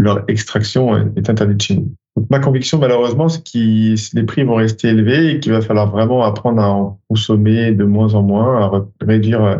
leur 0.00 0.24
extraction 0.26 1.14
est 1.14 1.30
interdite 1.30 1.62
chez 1.62 1.76
nous. 1.76 1.94
Ma 2.28 2.40
conviction, 2.40 2.80
malheureusement, 2.80 3.28
c'est 3.28 3.44
que 3.44 4.16
les 4.16 4.22
prix 4.24 4.42
vont 4.42 4.56
rester 4.56 4.88
élevés 4.88 5.30
et 5.30 5.38
qu'il 5.38 5.52
va 5.52 5.60
falloir 5.60 5.92
vraiment 5.92 6.24
apprendre 6.24 6.60
à 6.60 6.72
en 6.72 7.00
consommer 7.08 7.70
de 7.70 7.84
moins 7.84 8.14
en 8.14 8.24
moins, 8.24 8.60
à 8.60 8.84
réduire 9.00 9.44
euh, 9.44 9.58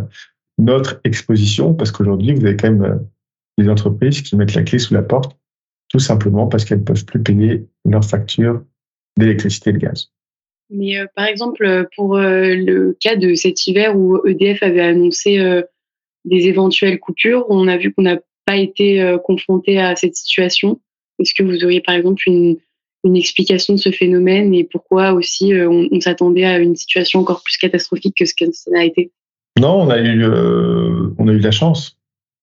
notre 0.59 1.01
exposition, 1.05 1.75
parce 1.75 1.93
qu'aujourd'hui, 1.93 2.35
vous 2.35 2.45
avez 2.45 2.57
quand 2.57 2.73
même 2.73 2.83
euh, 2.83 2.97
des 3.57 3.69
entreprises 3.69 4.21
qui 4.21 4.35
mettent 4.35 4.55
la 4.55 4.65
clé 4.65 4.81
sous 4.81 4.95
la 4.95 5.03
porte, 5.03 5.39
tout 5.91 6.01
simplement 6.01 6.49
parce 6.49 6.65
qu'elles 6.65 6.81
ne 6.81 6.85
peuvent 6.85 7.05
plus 7.05 7.23
payer 7.23 7.69
leurs 7.85 8.05
factures 8.05 8.65
d'électricité 9.17 9.71
et 9.71 9.75
de 9.75 9.79
gaz. 9.79 10.11
Mais 10.71 10.99
euh, 10.99 11.07
par 11.15 11.27
exemple, 11.27 11.89
pour 11.95 12.19
le 12.19 12.97
cas 13.01 13.17
de 13.17 13.35
cet 13.35 13.67
hiver 13.67 13.97
où 13.97 14.27
EDF 14.27 14.63
avait 14.63 14.81
annoncé 14.81 15.39
des 16.25 16.49
éventuelles 16.49 16.99
coupures, 16.99 17.47
on 17.49 17.69
a 17.69 17.77
vu 17.77 17.93
qu'on 17.93 18.03
n'a 18.03 18.19
pas 18.47 18.57
été 18.57 19.17
confronté 19.25 19.79
à 19.79 19.97
cette 19.97 20.17
situation. 20.17 20.81
Est-ce 21.19 21.35
que 21.35 21.43
vous 21.43 21.65
auriez 21.65 21.81
par 21.81 21.95
exemple 21.95 22.23
une, 22.27 22.59
explication 23.15 23.75
de 23.75 23.79
ce 23.79 23.93
phénomène 23.93 24.53
et 24.53 24.65
pourquoi 24.65 25.13
aussi 25.13 25.55
euh, 25.55 25.69
on, 25.71 26.01
s'attendait 26.01 26.45
à 26.45 26.59
une 26.59 26.75
situation 26.75 27.21
encore 27.21 27.41
plus 27.45 27.57
catastrophique 27.57 28.17
que 28.19 28.25
ce 28.25 28.35
que 28.35 28.51
ça 28.51 28.73
a 28.75 28.83
été? 28.83 29.13
Non, 29.61 29.81
on 29.83 29.91
a 29.91 29.99
eu, 29.99 30.25
euh, 30.25 31.15
on 31.17 31.29
a 31.29 31.33
eu 31.33 31.39
de 31.39 31.45
la 31.45 31.53
chance. 31.53 32.01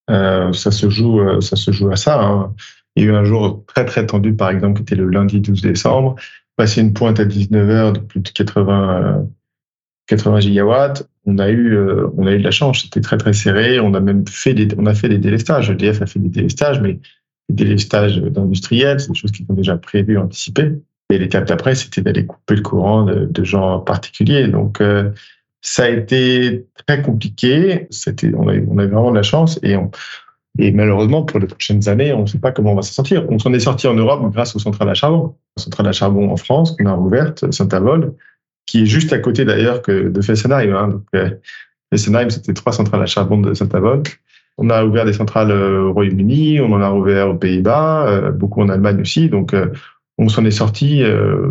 Euh, 0.09 0.53
ça 0.53 0.71
se 0.71 0.89
joue, 0.89 1.19
euh, 1.19 1.41
ça 1.41 1.57
se 1.57 1.71
joue 1.73 1.91
à 1.91 1.97
ça. 1.97 2.23
Hein. 2.23 2.53
Il 2.95 3.03
y 3.03 3.07
a 3.07 3.09
eu 3.09 3.13
un 3.13 3.25
jour 3.25 3.65
très 3.67 3.83
très 3.83 4.05
tendu, 4.05 4.33
par 4.33 4.51
exemple, 4.51 4.77
qui 4.77 4.83
était 4.83 4.95
le 4.95 5.09
lundi 5.09 5.41
12 5.41 5.61
décembre. 5.61 6.15
Passé 6.55 6.81
une 6.81 6.93
pointe 6.93 7.19
à 7.19 7.25
19 7.25 7.69
heures 7.69 7.93
de 7.93 7.99
plus 7.99 8.19
de 8.19 8.29
80, 8.29 9.27
80 10.07 10.39
gigawatts. 10.39 11.07
On 11.25 11.37
a 11.39 11.49
eu, 11.49 11.77
on 12.17 12.27
a 12.27 12.33
eu 12.33 12.39
de 12.39 12.43
la 12.43 12.51
chance. 12.51 12.81
C'était 12.81 13.01
très 13.01 13.17
très 13.17 13.33
serré. 13.33 13.79
On 13.79 13.93
a 13.93 13.99
même 13.99 14.27
fait 14.27 14.53
des, 14.53 14.67
on 14.77 14.85
a 14.85 14.93
fait 14.93 15.09
des 15.09 15.17
délestages. 15.17 15.69
EDF 15.69 16.01
a 16.01 16.05
fait 16.05 16.19
des 16.19 16.29
délestages, 16.29 16.81
mais 16.81 16.99
des 17.49 17.77
stages 17.77 18.17
d'industriels, 18.17 18.99
c'est 18.99 19.11
des 19.11 19.17
choses 19.17 19.31
qui 19.31 19.45
sont 19.45 19.53
déjà 19.53 19.77
prévues, 19.77 20.17
anticipées. 20.17 20.71
Et 21.09 21.17
l'étape 21.17 21.45
d'après, 21.45 21.75
c'était 21.75 22.01
d'aller 22.01 22.25
couper 22.25 22.55
le 22.55 22.61
courant 22.61 23.03
de, 23.03 23.43
gens 23.43 23.79
particuliers. 23.79 24.47
Donc, 24.47 24.81
euh, 24.81 25.11
ça 25.61 25.83
a 25.83 25.89
été 25.89 26.65
très 26.87 27.01
compliqué. 27.01 27.87
C'était, 27.89 28.33
on 28.35 28.47
a, 28.47 28.55
on 28.67 28.77
a 28.77 28.85
vraiment 28.85 29.11
de 29.11 29.17
la 29.17 29.23
chance 29.23 29.59
et 29.63 29.75
et 30.59 30.71
malheureusement, 30.71 31.23
pour 31.23 31.39
les 31.39 31.47
prochaines 31.47 31.87
années, 31.89 32.13
on 32.13 32.21
ne 32.21 32.27
sait 32.27 32.37
pas 32.37 32.51
comment 32.51 32.73
on 32.73 32.75
va 32.75 32.83
s'en 32.83 32.93
sortir. 32.93 33.25
On 33.29 33.39
s'en 33.39 33.51
est 33.53 33.59
sorti 33.59 33.87
en 33.87 33.95
Europe 33.95 34.31
grâce 34.31 34.55
aux 34.55 34.59
centrales 34.59 34.89
à 34.89 34.93
charbon. 34.93 35.35
La 35.57 35.63
centrale 35.63 35.87
à 35.87 35.91
charbon 35.91 36.29
en 36.29 36.37
France, 36.37 36.75
qu'on 36.77 36.85
a 36.85 36.95
ouverte, 36.95 37.51
Saint-Avold, 37.51 38.13
qui 38.67 38.83
est 38.83 38.85
juste 38.85 39.13
à 39.13 39.19
côté 39.19 39.45
d'ailleurs 39.45 39.81
que 39.81 40.09
de 40.09 40.21
Fessenheim. 40.21 40.75
Hein. 40.75 40.87
Donc, 40.89 41.03
euh, 41.15 41.31
Fessenheim, 41.91 42.29
c'était 42.29 42.53
trois 42.53 42.71
centrales 42.71 43.01
à 43.01 43.07
charbon 43.07 43.39
de 43.39 43.53
Saint-Avold. 43.53 44.07
On 44.59 44.69
a 44.69 44.85
ouvert 44.85 45.05
des 45.05 45.13
centrales 45.13 45.49
euh, 45.49 45.89
au 45.89 45.93
Royaume-Uni, 45.93 46.59
on 46.61 46.71
en 46.71 46.81
a 46.81 46.91
ouvert 46.91 47.29
aux 47.31 47.35
Pays-Bas, 47.35 48.07
euh, 48.07 48.31
beaucoup 48.31 48.61
en 48.61 48.69
Allemagne 48.69 49.01
aussi. 49.01 49.29
Donc, 49.29 49.55
on 50.19 50.29
s'en 50.29 50.45
est 50.45 50.51
sorti 50.51 51.01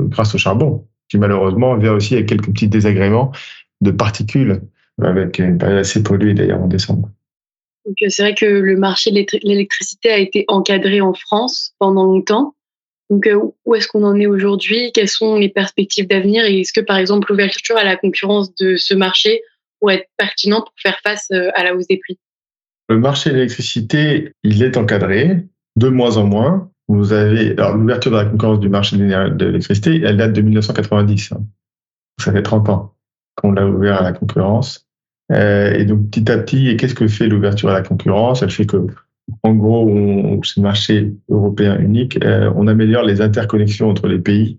grâce 0.05 0.33
au 0.37 0.39
charbon, 0.39 0.87
qui 1.09 1.19
malheureusement 1.19 1.77
vient 1.77 1.93
aussi 1.93 2.15
avec 2.15 2.27
quelques 2.29 2.47
petits 2.47 2.69
désagréments 2.69 3.33
de 3.81 3.91
particules, 3.91 4.61
avec 5.03 5.41
une 5.41 5.59
période 5.59 5.81
assez 5.81 6.05
polluée 6.05 6.35
d'ailleurs 6.35 6.63
en 6.63 6.69
décembre. 6.69 7.11
Donc, 7.85 7.97
c'est 8.09 8.23
vrai 8.23 8.35
que 8.35 8.47
le 8.47 8.77
marché 8.77 9.11
de 9.11 9.25
l'électricité 9.43 10.11
a 10.11 10.19
été 10.19 10.45
encadré 10.49 11.01
en 11.01 11.15
France 11.15 11.75
pendant 11.79 12.05
longtemps. 12.05 12.55
Donc, 13.11 13.29
où 13.65 13.75
est-ce 13.75 13.89
qu'on 13.89 14.05
en 14.05 14.19
est 14.19 14.27
aujourd'hui? 14.27 14.91
Quelles 14.93 15.09
sont 15.09 15.37
les 15.37 15.49
perspectives 15.49 16.07
d'avenir? 16.07 16.45
Et 16.45 16.61
est-ce 16.61 16.73
que, 16.73 16.81
par 16.81 16.97
exemple, 16.97 17.31
l'ouverture 17.31 17.77
à 17.77 17.85
la 17.85 17.97
concurrence 17.97 18.55
de 18.55 18.77
ce 18.77 18.95
marché 18.95 19.43
pourrait 19.81 19.97
être 19.97 20.09
pertinent 20.17 20.61
pour 20.63 20.73
faire 20.77 20.99
face 21.03 21.31
à 21.31 21.65
la 21.65 21.75
hausse 21.75 21.89
des 21.89 21.99
prix? 21.99 22.19
Le 22.89 22.99
marché 22.99 23.31
de 23.31 23.35
l'électricité, 23.35 24.33
il 24.43 24.63
est 24.63 24.77
encadré 24.77 25.45
de 25.77 25.89
moins 25.89 26.17
en 26.17 26.25
moins. 26.25 26.71
Vous 26.89 27.13
avez 27.13 27.53
alors 27.53 27.77
l'ouverture 27.77 28.11
de 28.11 28.17
la 28.17 28.25
concurrence 28.27 28.61
du 28.61 28.69
marché 28.69 28.97
de 28.97 29.45
l'électricité, 29.45 30.01
elle 30.05 30.17
date 30.17 30.33
de 30.33 30.41
1990. 30.41 31.33
Hein. 31.33 31.45
Ça 32.19 32.33
fait 32.33 32.43
30 32.43 32.69
ans 32.69 32.95
qu'on 33.37 33.53
l'a 33.53 33.67
ouvert 33.67 33.99
à 33.99 34.03
la 34.03 34.13
concurrence. 34.13 34.87
Euh, 35.31 35.73
et 35.75 35.85
donc 35.85 36.11
petit 36.11 36.31
à 36.31 36.39
petit, 36.39 36.69
et 36.69 36.77
qu'est-ce 36.77 36.95
que 36.95 37.07
fait 37.07 37.29
l'ouverture 37.29 37.71
à 37.71 37.75
la 37.75 37.83
concurrence? 37.83 38.43
Elle 38.43 38.51
fait 38.51 38.67
que, 38.67 38.87
en 39.43 39.55
gros, 39.55 39.89
c'est 40.45 40.57
le 40.57 40.63
marché 40.63 41.15
européen 41.29 41.79
unique. 41.79 42.23
Euh, 42.25 42.53
on 42.57 42.67
améliore 42.67 43.05
les 43.05 43.21
interconnexions 43.21 43.89
entre 43.89 44.09
les 44.09 44.19
pays 44.19 44.59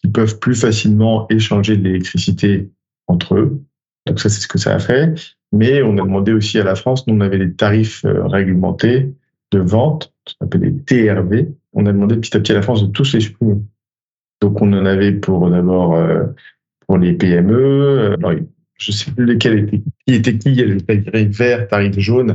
qui 0.00 0.08
peuvent 0.08 0.38
plus 0.38 0.54
facilement 0.54 1.26
échanger 1.28 1.76
de 1.76 1.82
l'électricité 1.82 2.70
entre 3.08 3.34
eux. 3.34 3.60
Donc 4.06 4.20
ça, 4.20 4.28
c'est 4.28 4.40
ce 4.40 4.48
que 4.48 4.58
ça 4.58 4.74
a 4.74 4.78
fait. 4.78 5.14
Mais 5.52 5.82
on 5.82 5.98
a 5.98 6.02
demandé 6.02 6.32
aussi 6.32 6.58
à 6.58 6.64
la 6.64 6.74
France, 6.74 7.06
nous 7.06 7.14
on 7.14 7.20
avait 7.20 7.38
des 7.38 7.54
tarifs 7.54 8.04
euh, 8.04 8.26
réglementés 8.26 9.12
de 9.50 9.58
vente, 9.58 10.12
ce 10.26 10.34
qu'on 10.34 10.46
appelle 10.46 10.60
des 10.60 10.82
TRV. 10.84 11.48
On 11.72 11.86
a 11.86 11.92
demandé 11.92 12.16
petit 12.16 12.36
à 12.36 12.40
petit 12.40 12.52
à 12.52 12.56
la 12.56 12.62
France 12.62 12.86
de 12.86 12.92
tous 12.92 13.14
les 13.14 13.20
supprimer. 13.20 13.56
Donc 14.40 14.60
on 14.60 14.72
en 14.72 14.86
avait 14.86 15.12
pour 15.12 15.50
d'abord 15.50 15.98
pour 16.86 16.98
les 16.98 17.14
PME. 17.14 18.16
Je 18.78 18.92
sais 18.92 19.10
plus 19.10 19.26
lesquels 19.26 19.58
étaient 19.58 19.82
qui 20.06 20.14
était 20.14 20.38
qui. 20.38 20.50
Il 20.50 20.56
y 20.56 20.62
avait 20.62 20.74
le 20.74 20.80
tarif 20.80 21.28
vert, 21.36 21.68
tarif 21.68 21.98
jaune. 21.98 22.28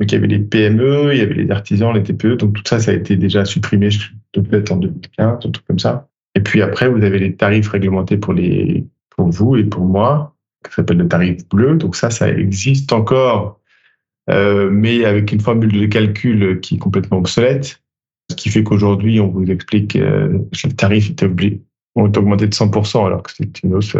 Donc 0.00 0.12
il 0.12 0.12
y 0.12 0.14
avait 0.14 0.26
les 0.28 0.38
PME, 0.38 1.12
il 1.12 1.18
y 1.18 1.22
avait 1.22 1.34
les 1.34 1.50
artisans, 1.50 1.92
les 1.92 2.02
TPE. 2.02 2.36
Donc 2.36 2.54
tout 2.54 2.62
ça, 2.64 2.78
ça 2.78 2.92
a 2.92 2.94
été 2.94 3.16
déjà 3.16 3.44
supprimé 3.44 3.88
peut-être 4.32 4.70
en 4.70 4.76
2015, 4.76 5.26
un 5.44 5.50
truc 5.50 5.66
comme 5.66 5.78
ça. 5.78 6.08
Et 6.34 6.40
puis 6.40 6.62
après, 6.62 6.88
vous 6.88 7.02
avez 7.02 7.18
les 7.18 7.34
tarifs 7.34 7.68
réglementés 7.68 8.16
pour 8.16 8.32
les 8.32 8.86
pour 9.16 9.30
vous 9.30 9.56
et 9.56 9.64
pour 9.64 9.84
moi 9.84 10.36
qui 10.64 10.74
s'appelle 10.74 10.98
le 10.98 11.08
tarif 11.08 11.48
bleu. 11.48 11.76
Donc 11.76 11.96
ça, 11.96 12.10
ça 12.10 12.28
existe 12.30 12.92
encore, 12.92 13.60
euh, 14.30 14.68
mais 14.70 15.04
avec 15.04 15.32
une 15.32 15.40
formule 15.40 15.72
de 15.72 15.86
calcul 15.86 16.60
qui 16.60 16.76
est 16.76 16.78
complètement 16.78 17.18
obsolète. 17.18 17.82
Ce 18.30 18.36
qui 18.36 18.50
fait 18.50 18.62
qu'aujourd'hui, 18.62 19.20
on 19.20 19.28
vous 19.28 19.50
explique 19.50 19.96
euh, 19.96 20.38
que 20.52 20.68
le 20.68 20.74
tarif 20.74 21.10
est 21.10 21.22
obligé, 21.22 21.62
ont 21.96 22.04
augmenté 22.04 22.46
de 22.46 22.54
100%, 22.54 23.06
alors 23.06 23.22
que 23.22 23.32
c'est 23.32 23.62
une 23.62 23.74
hausse 23.74 23.96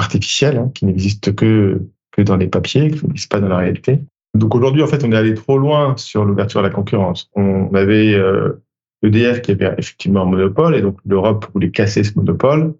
artificielle, 0.00 0.56
hein, 0.56 0.70
qui 0.74 0.86
n'existe 0.86 1.34
que, 1.34 1.82
que 2.12 2.22
dans 2.22 2.36
les 2.36 2.48
papiers, 2.48 2.90
qui 2.90 3.06
n'existe 3.06 3.30
pas 3.30 3.40
dans 3.40 3.48
la 3.48 3.58
réalité. 3.58 4.00
Donc 4.34 4.54
aujourd'hui, 4.54 4.82
en 4.82 4.86
fait, 4.86 5.04
on 5.04 5.12
est 5.12 5.16
allé 5.16 5.34
trop 5.34 5.58
loin 5.58 5.96
sur 5.96 6.24
l'ouverture 6.24 6.60
à 6.60 6.62
la 6.62 6.70
concurrence. 6.70 7.30
On 7.34 7.72
avait 7.74 8.14
euh, 8.14 8.62
EDF 9.02 9.42
qui 9.42 9.52
avait 9.52 9.74
effectivement 9.78 10.22
un 10.22 10.26
monopole, 10.26 10.74
et 10.74 10.82
donc 10.82 10.98
l'Europe 11.06 11.46
voulait 11.52 11.70
casser 11.70 12.04
ce 12.04 12.12
monopole. 12.16 12.74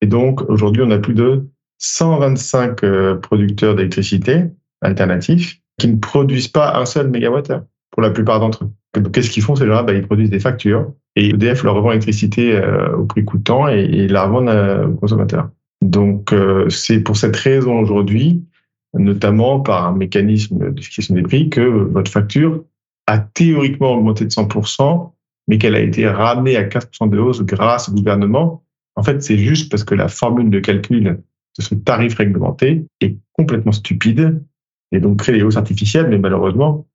Et 0.00 0.06
donc 0.06 0.42
aujourd'hui, 0.48 0.82
on 0.84 0.90
a 0.90 0.98
plus 0.98 1.14
de 1.14 1.46
125 1.78 2.84
euh, 2.84 3.16
producteurs 3.16 3.74
d'électricité 3.74 4.44
alternatifs 4.82 5.60
qui 5.78 5.88
ne 5.88 5.96
produisent 5.96 6.48
pas 6.48 6.78
un 6.78 6.84
seul 6.84 7.08
mégawattheure 7.08 7.64
pour 7.90 8.02
la 8.02 8.10
plupart 8.10 8.40
d'entre 8.40 8.64
eux. 8.64 8.70
Donc, 9.00 9.12
qu'est-ce 9.12 9.30
qu'ils 9.30 9.42
font 9.42 9.56
Ces 9.56 9.66
gens-là, 9.66 9.82
bah, 9.82 9.94
ils 9.94 10.06
produisent 10.06 10.30
des 10.30 10.40
factures 10.40 10.92
et 11.16 11.30
EDF 11.30 11.64
leur 11.64 11.74
revend 11.74 11.90
l'électricité 11.90 12.56
euh, 12.56 12.96
au 12.96 13.04
prix 13.04 13.24
coûtant 13.24 13.68
et, 13.68 13.80
et 13.80 14.08
la 14.08 14.24
revendent 14.24 14.48
euh, 14.48 14.86
aux 14.86 14.94
consommateurs. 14.94 15.50
Donc, 15.80 16.34
c'est 16.68 17.00
pour 17.00 17.16
cette 17.16 17.36
raison 17.36 17.78
aujourd'hui, 17.78 18.44
notamment 18.94 19.60
par 19.60 19.86
un 19.86 19.96
mécanisme 19.96 20.72
de 20.72 20.80
fixation 20.80 21.14
des 21.14 21.22
prix, 21.22 21.48
que 21.48 21.60
votre 21.60 22.10
facture 22.10 22.64
a 23.06 23.18
théoriquement 23.18 23.94
augmenté 23.94 24.24
de 24.24 24.30
100%, 24.30 25.12
mais 25.48 25.58
qu'elle 25.58 25.74
a 25.74 25.80
été 25.80 26.08
ramenée 26.08 26.56
à 26.56 26.64
15% 26.64 27.08
de 27.08 27.18
hausse 27.18 27.42
grâce 27.42 27.88
au 27.88 27.92
gouvernement. 27.92 28.62
En 28.96 29.02
fait, 29.02 29.22
c'est 29.22 29.38
juste 29.38 29.70
parce 29.70 29.84
que 29.84 29.94
la 29.94 30.08
formule 30.08 30.50
de 30.50 30.60
calcul 30.60 31.22
de 31.58 31.62
ce 31.62 31.74
tarif 31.74 32.14
réglementé 32.16 32.84
est 33.00 33.16
complètement 33.32 33.72
stupide 33.72 34.42
et 34.92 35.00
donc 35.00 35.20
crée 35.20 35.32
des 35.32 35.42
hausses 35.42 35.56
artificielles, 35.56 36.08
mais 36.08 36.18
malheureusement, 36.18 36.86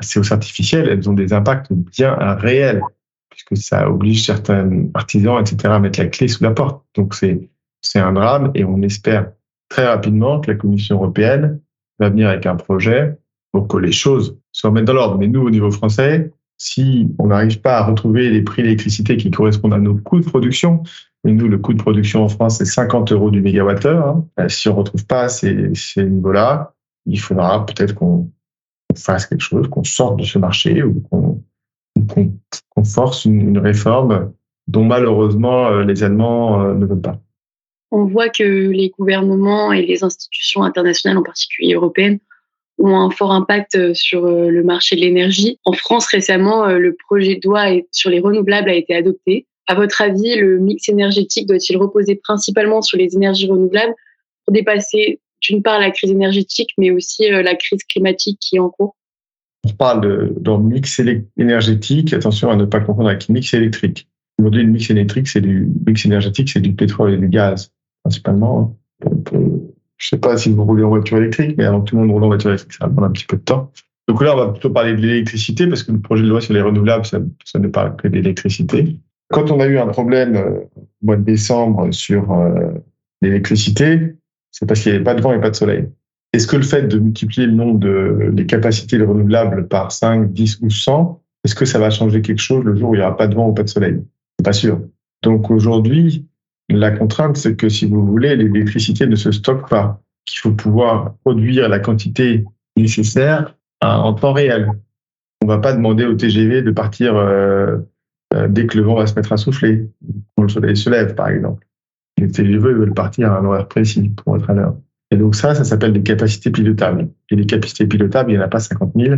ces 0.00 0.18
hausses 0.20 0.32
artificielles, 0.32 0.88
elles 0.88 1.08
ont 1.08 1.14
des 1.14 1.32
impacts 1.32 1.72
bien 1.72 2.14
réels, 2.34 2.82
puisque 3.30 3.56
ça 3.56 3.88
oblige 3.88 4.26
certains 4.26 4.88
artisans, 4.94 5.40
etc., 5.40 5.56
à 5.74 5.78
mettre 5.78 6.00
la 6.00 6.06
clé 6.06 6.28
sous 6.28 6.42
la 6.42 6.50
porte. 6.50 6.84
Donc 6.94 7.14
c'est 7.14 7.48
c'est 7.84 8.00
un 8.00 8.12
drame 8.12 8.50
et 8.54 8.64
on 8.64 8.82
espère 8.82 9.30
très 9.68 9.86
rapidement 9.86 10.40
que 10.40 10.50
la 10.50 10.56
Commission 10.56 10.96
européenne 10.96 11.60
va 11.98 12.08
venir 12.08 12.28
avec 12.28 12.46
un 12.46 12.56
projet 12.56 13.16
pour 13.52 13.68
que 13.68 13.76
les 13.76 13.92
choses 13.92 14.38
se 14.52 14.66
remettent 14.66 14.86
dans 14.86 14.94
l'ordre. 14.94 15.18
Mais 15.18 15.28
nous, 15.28 15.42
au 15.42 15.50
niveau 15.50 15.70
français, 15.70 16.32
si 16.58 17.08
on 17.18 17.28
n'arrive 17.28 17.60
pas 17.60 17.78
à 17.78 17.84
retrouver 17.84 18.30
les 18.30 18.42
prix 18.42 18.62
d'électricité 18.62 19.16
qui 19.16 19.30
correspondent 19.30 19.74
à 19.74 19.78
nos 19.78 19.94
coûts 19.94 20.20
de 20.20 20.24
production, 20.24 20.82
nous, 21.24 21.48
le 21.48 21.58
coût 21.58 21.72
de 21.72 21.78
production 21.78 22.22
en 22.22 22.28
France, 22.28 22.58
c'est 22.58 22.66
50 22.66 23.12
euros 23.12 23.30
du 23.30 23.40
mégawattheure. 23.40 24.08
Hein. 24.08 24.26
Euh, 24.40 24.48
si 24.48 24.68
on 24.68 24.74
retrouve 24.74 25.06
pas 25.06 25.28
ces, 25.28 25.74
ces 25.74 26.04
niveaux-là, 26.04 26.74
il 27.06 27.18
faudra 27.18 27.64
peut-être 27.64 27.94
qu'on 27.94 28.30
fasse 28.96 29.26
quelque 29.26 29.40
chose, 29.40 29.68
qu'on 29.68 29.84
sorte 29.84 30.18
de 30.18 30.24
ce 30.24 30.38
marché 30.38 30.82
ou 30.82 31.00
qu'on 31.10 32.84
force 32.84 33.24
une, 33.24 33.58
réforme 33.58 34.32
dont 34.66 34.84
malheureusement 34.84 35.68
euh, 35.68 35.84
les 35.84 36.02
Allemands 36.02 36.62
euh, 36.62 36.74
ne 36.74 36.86
veulent 36.86 37.00
pas. 37.00 37.18
On 37.96 38.06
voit 38.06 38.28
que 38.28 38.42
les 38.42 38.90
gouvernements 38.90 39.72
et 39.72 39.86
les 39.86 40.02
institutions 40.02 40.64
internationales, 40.64 41.16
en 41.16 41.22
particulier 41.22 41.74
européennes, 41.74 42.18
ont 42.78 42.96
un 42.96 43.10
fort 43.10 43.30
impact 43.30 43.94
sur 43.94 44.26
le 44.26 44.62
marché 44.64 44.96
de 44.96 45.02
l'énergie. 45.02 45.60
En 45.64 45.72
France, 45.74 46.06
récemment, 46.06 46.66
le 46.66 46.96
projet 47.06 47.36
de 47.36 47.48
loi 47.48 47.66
sur 47.92 48.10
les 48.10 48.18
renouvelables 48.18 48.68
a 48.68 48.74
été 48.74 48.96
adopté 48.96 49.46
à 49.68 49.74
votre 49.74 50.02
avis, 50.02 50.34
le 50.36 50.58
mix 50.58 50.88
énergétique 50.88 51.46
doit-il 51.46 51.76
reposer 51.76 52.16
principalement 52.16 52.82
sur 52.82 52.98
les 52.98 53.14
énergies 53.14 53.48
renouvelables 53.48 53.94
pour 54.44 54.52
dépasser 54.52 55.20
d'une 55.40 55.62
part 55.62 55.78
la 55.78 55.90
crise 55.90 56.10
énergétique, 56.10 56.70
mais 56.76 56.90
aussi 56.90 57.30
la 57.30 57.54
crise 57.54 57.82
climatique 57.84 58.38
qui 58.40 58.56
est 58.56 58.58
en 58.58 58.70
cours? 58.70 58.96
On 59.66 59.70
parle 59.70 60.00
de 60.36 60.56
mix 60.56 61.00
énergétique, 61.38 62.12
attention 62.12 62.50
à 62.50 62.56
ne 62.56 62.64
pas 62.64 62.80
confondre 62.80 63.08
avec 63.08 63.28
mix 63.28 63.54
électrique. 63.54 64.08
Aujourd'hui, 64.38 64.64
le 64.64 64.70
mix 64.70 64.90
électrique, 64.90 65.28
c'est 65.28 65.40
du 65.40 65.68
mix 65.86 66.04
énergétique, 66.04 66.50
c'est 66.50 66.60
du 66.60 66.74
pétrole 66.74 67.14
et 67.14 67.16
du 67.16 67.28
gaz, 67.28 67.70
principalement. 68.04 68.76
Je 69.02 69.38
je 69.96 70.08
sais 70.08 70.18
pas 70.18 70.36
si 70.36 70.52
vous 70.52 70.64
roulez 70.64 70.84
en 70.84 70.88
voiture 70.88 71.16
électrique, 71.16 71.56
mais 71.56 71.64
avant 71.64 71.80
tout 71.80 71.96
le 71.96 72.02
monde 72.02 72.10
roule 72.10 72.24
en 72.24 72.28
voiture 72.28 72.50
électrique, 72.50 72.74
ça 72.74 72.86
va 72.86 72.92
prendre 72.92 73.06
un 73.06 73.10
petit 73.10 73.26
peu 73.26 73.36
de 73.36 73.42
temps. 73.42 73.72
Donc 74.06 74.22
là, 74.22 74.34
on 74.34 74.36
va 74.36 74.48
plutôt 74.48 74.70
parler 74.70 74.92
de 74.94 75.00
l'électricité, 75.00 75.66
parce 75.66 75.82
que 75.82 75.92
le 75.92 76.00
projet 76.00 76.22
de 76.22 76.28
loi 76.28 76.40
sur 76.40 76.52
les 76.52 76.60
renouvelables, 76.60 77.06
ça, 77.06 77.18
ne 77.58 77.68
parle 77.68 77.96
que 77.96 78.08
d'électricité. 78.08 78.98
Quand 79.30 79.50
on 79.50 79.60
a 79.60 79.66
eu 79.66 79.78
un 79.78 79.86
problème 79.86 80.36
euh, 80.36 80.60
au 80.76 81.06
mois 81.06 81.16
de 81.16 81.22
décembre 81.22 81.90
sur 81.92 82.30
euh, 82.32 82.72
l'électricité, 83.22 84.14
c'est 84.50 84.66
parce 84.66 84.80
qu'il 84.80 84.92
n'y 84.92 84.96
avait 84.96 85.04
pas 85.04 85.14
de 85.14 85.22
vent 85.22 85.32
et 85.32 85.40
pas 85.40 85.50
de 85.50 85.56
soleil. 85.56 85.88
Est-ce 86.34 86.46
que 86.46 86.56
le 86.56 86.62
fait 86.62 86.82
de 86.82 86.98
multiplier 86.98 87.46
le 87.46 87.54
nombre 87.54 87.78
de 87.78 88.32
les 88.36 88.44
capacités 88.44 88.98
de 88.98 89.04
renouvelables 89.04 89.68
par 89.68 89.92
5, 89.92 90.32
10 90.32 90.58
ou 90.62 90.70
100, 90.70 91.22
est-ce 91.44 91.54
que 91.54 91.64
ça 91.64 91.78
va 91.78 91.90
changer 91.90 92.20
quelque 92.22 92.40
chose 92.40 92.64
le 92.64 92.74
jour 92.74 92.90
où 92.90 92.94
il 92.94 92.98
n'y 92.98 93.04
aura 93.04 93.16
pas 93.16 93.28
de 93.28 93.34
vent 93.34 93.48
ou 93.48 93.54
pas 93.54 93.62
de 93.62 93.68
soleil? 93.68 94.02
C'est 94.38 94.44
pas 94.44 94.52
sûr. 94.52 94.80
Donc 95.22 95.50
aujourd'hui, 95.50 96.26
la 96.68 96.90
contrainte, 96.90 97.36
c'est 97.36 97.56
que 97.56 97.68
si 97.68 97.86
vous 97.86 98.04
voulez, 98.04 98.36
l'électricité 98.36 99.06
ne 99.06 99.16
se 99.16 99.32
stocke 99.32 99.68
pas, 99.68 100.00
qu'il 100.24 100.38
faut 100.38 100.52
pouvoir 100.52 101.14
produire 101.24 101.68
la 101.68 101.78
quantité 101.78 102.44
nécessaire 102.76 103.54
en 103.82 104.14
temps 104.14 104.32
réel. 104.32 104.70
On 105.42 105.46
ne 105.46 105.52
va 105.52 105.58
pas 105.58 105.74
demander 105.74 106.04
au 106.06 106.14
TGV 106.14 106.62
de 106.62 106.70
partir 106.70 107.16
euh, 107.16 107.76
euh, 108.32 108.48
dès 108.48 108.66
que 108.66 108.78
le 108.78 108.84
vent 108.84 108.94
va 108.94 109.06
se 109.06 109.14
mettre 109.14 109.32
à 109.32 109.36
souffler, 109.36 109.86
quand 110.36 110.44
le 110.44 110.48
soleil 110.48 110.76
se 110.76 110.88
lève, 110.88 111.14
par 111.14 111.28
exemple. 111.28 111.66
Les 112.18 112.28
TGV 112.28 112.72
veulent 112.72 112.94
partir 112.94 113.30
à 113.30 113.38
un 113.38 113.44
horaire 113.44 113.68
précis 113.68 114.08
pour 114.08 114.36
être 114.36 114.48
à 114.48 114.54
l'heure. 114.54 114.76
Et 115.10 115.16
donc 115.16 115.34
ça, 115.34 115.54
ça 115.54 115.64
s'appelle 115.64 115.92
des 115.92 116.02
capacités 116.02 116.50
pilotables. 116.50 117.08
Et 117.30 117.36
les 117.36 117.46
capacités 117.46 117.86
pilotables, 117.86 118.30
il 118.30 118.34
n'y 118.34 118.40
en 118.40 118.46
a 118.46 118.48
pas 118.48 118.60
50 118.60 118.92
000. 118.96 119.16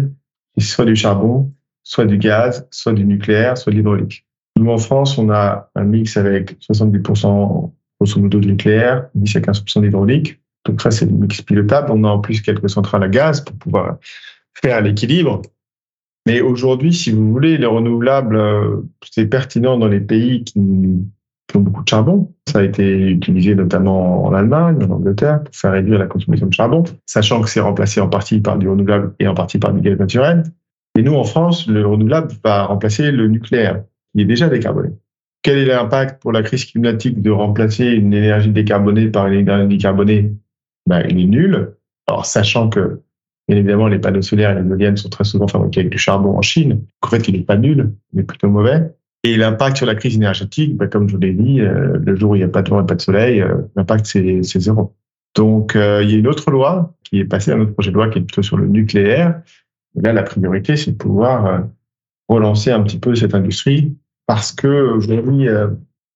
C'est 0.58 0.64
soit 0.64 0.84
du 0.84 0.96
charbon, 0.96 1.52
soit 1.84 2.06
du 2.06 2.18
gaz, 2.18 2.66
soit 2.70 2.92
du 2.92 3.04
nucléaire, 3.04 3.56
soit 3.56 3.70
de 3.70 3.76
l'hydraulique. 3.76 4.25
Nous, 4.56 4.70
en 4.70 4.78
France, 4.78 5.18
on 5.18 5.30
a 5.30 5.70
un 5.74 5.84
mix 5.84 6.16
avec 6.16 6.56
70% 6.60 7.72
grosso 8.00 8.20
modo 8.20 8.40
de 8.40 8.46
nucléaire, 8.46 9.08
10 9.14 9.36
à 9.36 9.40
15% 9.40 9.82
d'hydraulique. 9.82 10.40
Donc 10.66 10.80
ça, 10.80 10.90
c'est 10.90 11.06
le 11.06 11.12
mix 11.12 11.42
pilotable. 11.42 11.92
On 11.92 12.04
a 12.04 12.08
en 12.08 12.18
plus 12.18 12.40
quelques 12.40 12.68
centrales 12.68 13.02
à 13.02 13.08
gaz 13.08 13.42
pour 13.42 13.56
pouvoir 13.56 13.98
faire 14.54 14.80
l'équilibre. 14.80 15.42
Mais 16.26 16.40
aujourd'hui, 16.40 16.92
si 16.92 17.12
vous 17.12 17.30
voulez, 17.30 17.56
les 17.56 17.66
renouvelables, 17.66 18.36
euh, 18.36 18.82
c'est 19.08 19.26
pertinent 19.26 19.78
dans 19.78 19.86
les 19.86 20.00
pays 20.00 20.42
qui, 20.42 20.58
ont 20.58 21.60
beaucoup 21.60 21.84
de 21.84 21.88
charbon. 21.88 22.34
Ça 22.48 22.58
a 22.58 22.62
été 22.64 23.08
utilisé 23.08 23.54
notamment 23.54 24.24
en 24.24 24.34
Allemagne, 24.34 24.82
en 24.82 24.90
Angleterre, 24.90 25.44
pour 25.44 25.54
faire 25.54 25.72
réduire 25.72 25.98
la 25.98 26.06
consommation 26.06 26.46
de 26.46 26.52
charbon, 26.52 26.82
sachant 27.06 27.40
que 27.40 27.48
c'est 27.48 27.60
remplacé 27.60 28.00
en 28.00 28.08
partie 28.08 28.40
par 28.40 28.58
du 28.58 28.68
renouvelable 28.68 29.14
et 29.20 29.28
en 29.28 29.34
partie 29.34 29.58
par 29.58 29.72
du 29.72 29.80
gaz 29.80 29.98
naturel. 29.98 30.42
Et 30.98 31.02
nous, 31.02 31.14
en 31.14 31.24
France, 31.24 31.68
le 31.68 31.86
renouvelable 31.86 32.32
va 32.44 32.64
remplacer 32.64 33.12
le 33.12 33.28
nucléaire, 33.28 33.84
qui 34.16 34.22
est 34.22 34.26
déjà 34.26 34.48
décarboné. 34.48 34.90
Quel 35.42 35.58
est 35.58 35.66
l'impact 35.66 36.22
pour 36.22 36.32
la 36.32 36.42
crise 36.42 36.64
climatique 36.64 37.20
de 37.20 37.30
remplacer 37.30 37.86
une 37.86 38.14
énergie 38.14 38.50
décarbonée 38.50 39.08
par 39.08 39.26
une 39.26 39.40
énergie 39.40 39.68
décarbonée? 39.68 40.32
Ben, 40.88 41.04
Il 41.08 41.20
est 41.20 41.26
nul. 41.26 41.74
Alors, 42.08 42.24
sachant 42.24 42.68
que 42.68 43.02
Bien 43.48 43.58
évidemment, 43.58 43.86
les 43.86 44.00
panneaux 44.00 44.22
solaires 44.22 44.56
et 44.56 44.60
les 44.60 44.68
éoliennes 44.68 44.96
sont 44.96 45.08
très 45.08 45.24
souvent 45.24 45.46
fabriqués 45.46 45.80
avec 45.80 45.92
du 45.92 45.98
charbon 45.98 46.36
en 46.36 46.42
Chine. 46.42 46.82
En 47.02 47.08
fait, 47.08 47.28
il 47.28 47.36
n'est 47.36 47.44
pas 47.44 47.56
nul, 47.56 47.92
il 48.12 48.20
est 48.20 48.24
plutôt 48.24 48.48
mauvais. 48.48 48.92
Et 49.22 49.36
l'impact 49.36 49.76
sur 49.76 49.86
la 49.86 49.94
crise 49.94 50.16
énergétique, 50.16 50.76
bah, 50.76 50.88
comme 50.88 51.08
je 51.08 51.14
vous 51.14 51.20
l'ai 51.20 51.32
dit, 51.32 51.60
euh, 51.60 51.98
le 52.02 52.16
jour 52.16 52.32
où 52.32 52.34
il 52.34 52.38
n'y 52.38 52.44
a 52.44 52.48
pas 52.48 52.62
de 52.62 52.70
vent 52.70 52.82
et 52.82 52.86
pas 52.86 52.96
de 52.96 53.00
soleil, 53.00 53.40
euh, 53.40 53.58
l'impact, 53.76 54.06
c'est 54.06 54.42
zéro. 54.42 54.94
Donc, 55.36 55.76
euh, 55.76 56.02
il 56.02 56.10
y 56.10 56.14
a 56.14 56.18
une 56.18 56.26
autre 56.26 56.50
loi 56.50 56.94
qui 57.04 57.20
est 57.20 57.24
passée, 57.24 57.52
un 57.52 57.60
autre 57.60 57.72
projet 57.72 57.90
de 57.90 57.96
loi 57.96 58.08
qui 58.08 58.18
est 58.18 58.22
plutôt 58.22 58.42
sur 58.42 58.56
le 58.56 58.66
nucléaire. 58.66 59.40
là, 59.94 60.12
la 60.12 60.22
priorité, 60.22 60.76
c'est 60.76 60.92
de 60.92 60.96
pouvoir 60.96 61.64
relancer 62.28 62.72
un 62.72 62.82
petit 62.82 62.98
peu 62.98 63.14
cette 63.14 63.34
industrie 63.34 63.96
parce 64.26 64.52
que 64.52 64.92
aujourd'hui, 64.92 65.48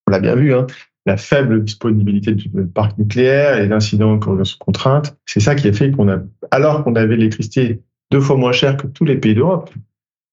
on 0.07 0.11
l'a 0.11 0.19
bien 0.19 0.35
vu, 0.35 0.53
hein, 0.53 0.67
la 1.05 1.17
faible 1.17 1.63
disponibilité 1.63 2.33
du 2.33 2.49
parc 2.67 2.97
nucléaire 2.97 3.57
et 3.57 3.67
l'incident 3.67 4.19
sous 4.43 4.57
contrainte, 4.57 5.17
c'est 5.25 5.39
ça 5.39 5.55
qui 5.55 5.67
a 5.67 5.73
fait 5.73 5.91
qu'on 5.91 6.09
a, 6.09 6.19
alors 6.51 6.83
qu'on 6.83 6.95
avait 6.95 7.15
l'électricité 7.15 7.81
deux 8.11 8.19
fois 8.19 8.37
moins 8.37 8.51
chère 8.51 8.77
que 8.77 8.87
tous 8.87 9.05
les 9.05 9.17
pays 9.17 9.33
d'Europe, 9.33 9.71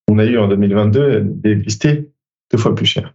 on 0.08 0.18
a 0.18 0.24
eu 0.24 0.36
en 0.38 0.48
2022 0.48 1.36
l'électricité 1.44 2.10
deux 2.52 2.58
fois 2.58 2.74
plus 2.74 2.86
chère. 2.86 3.14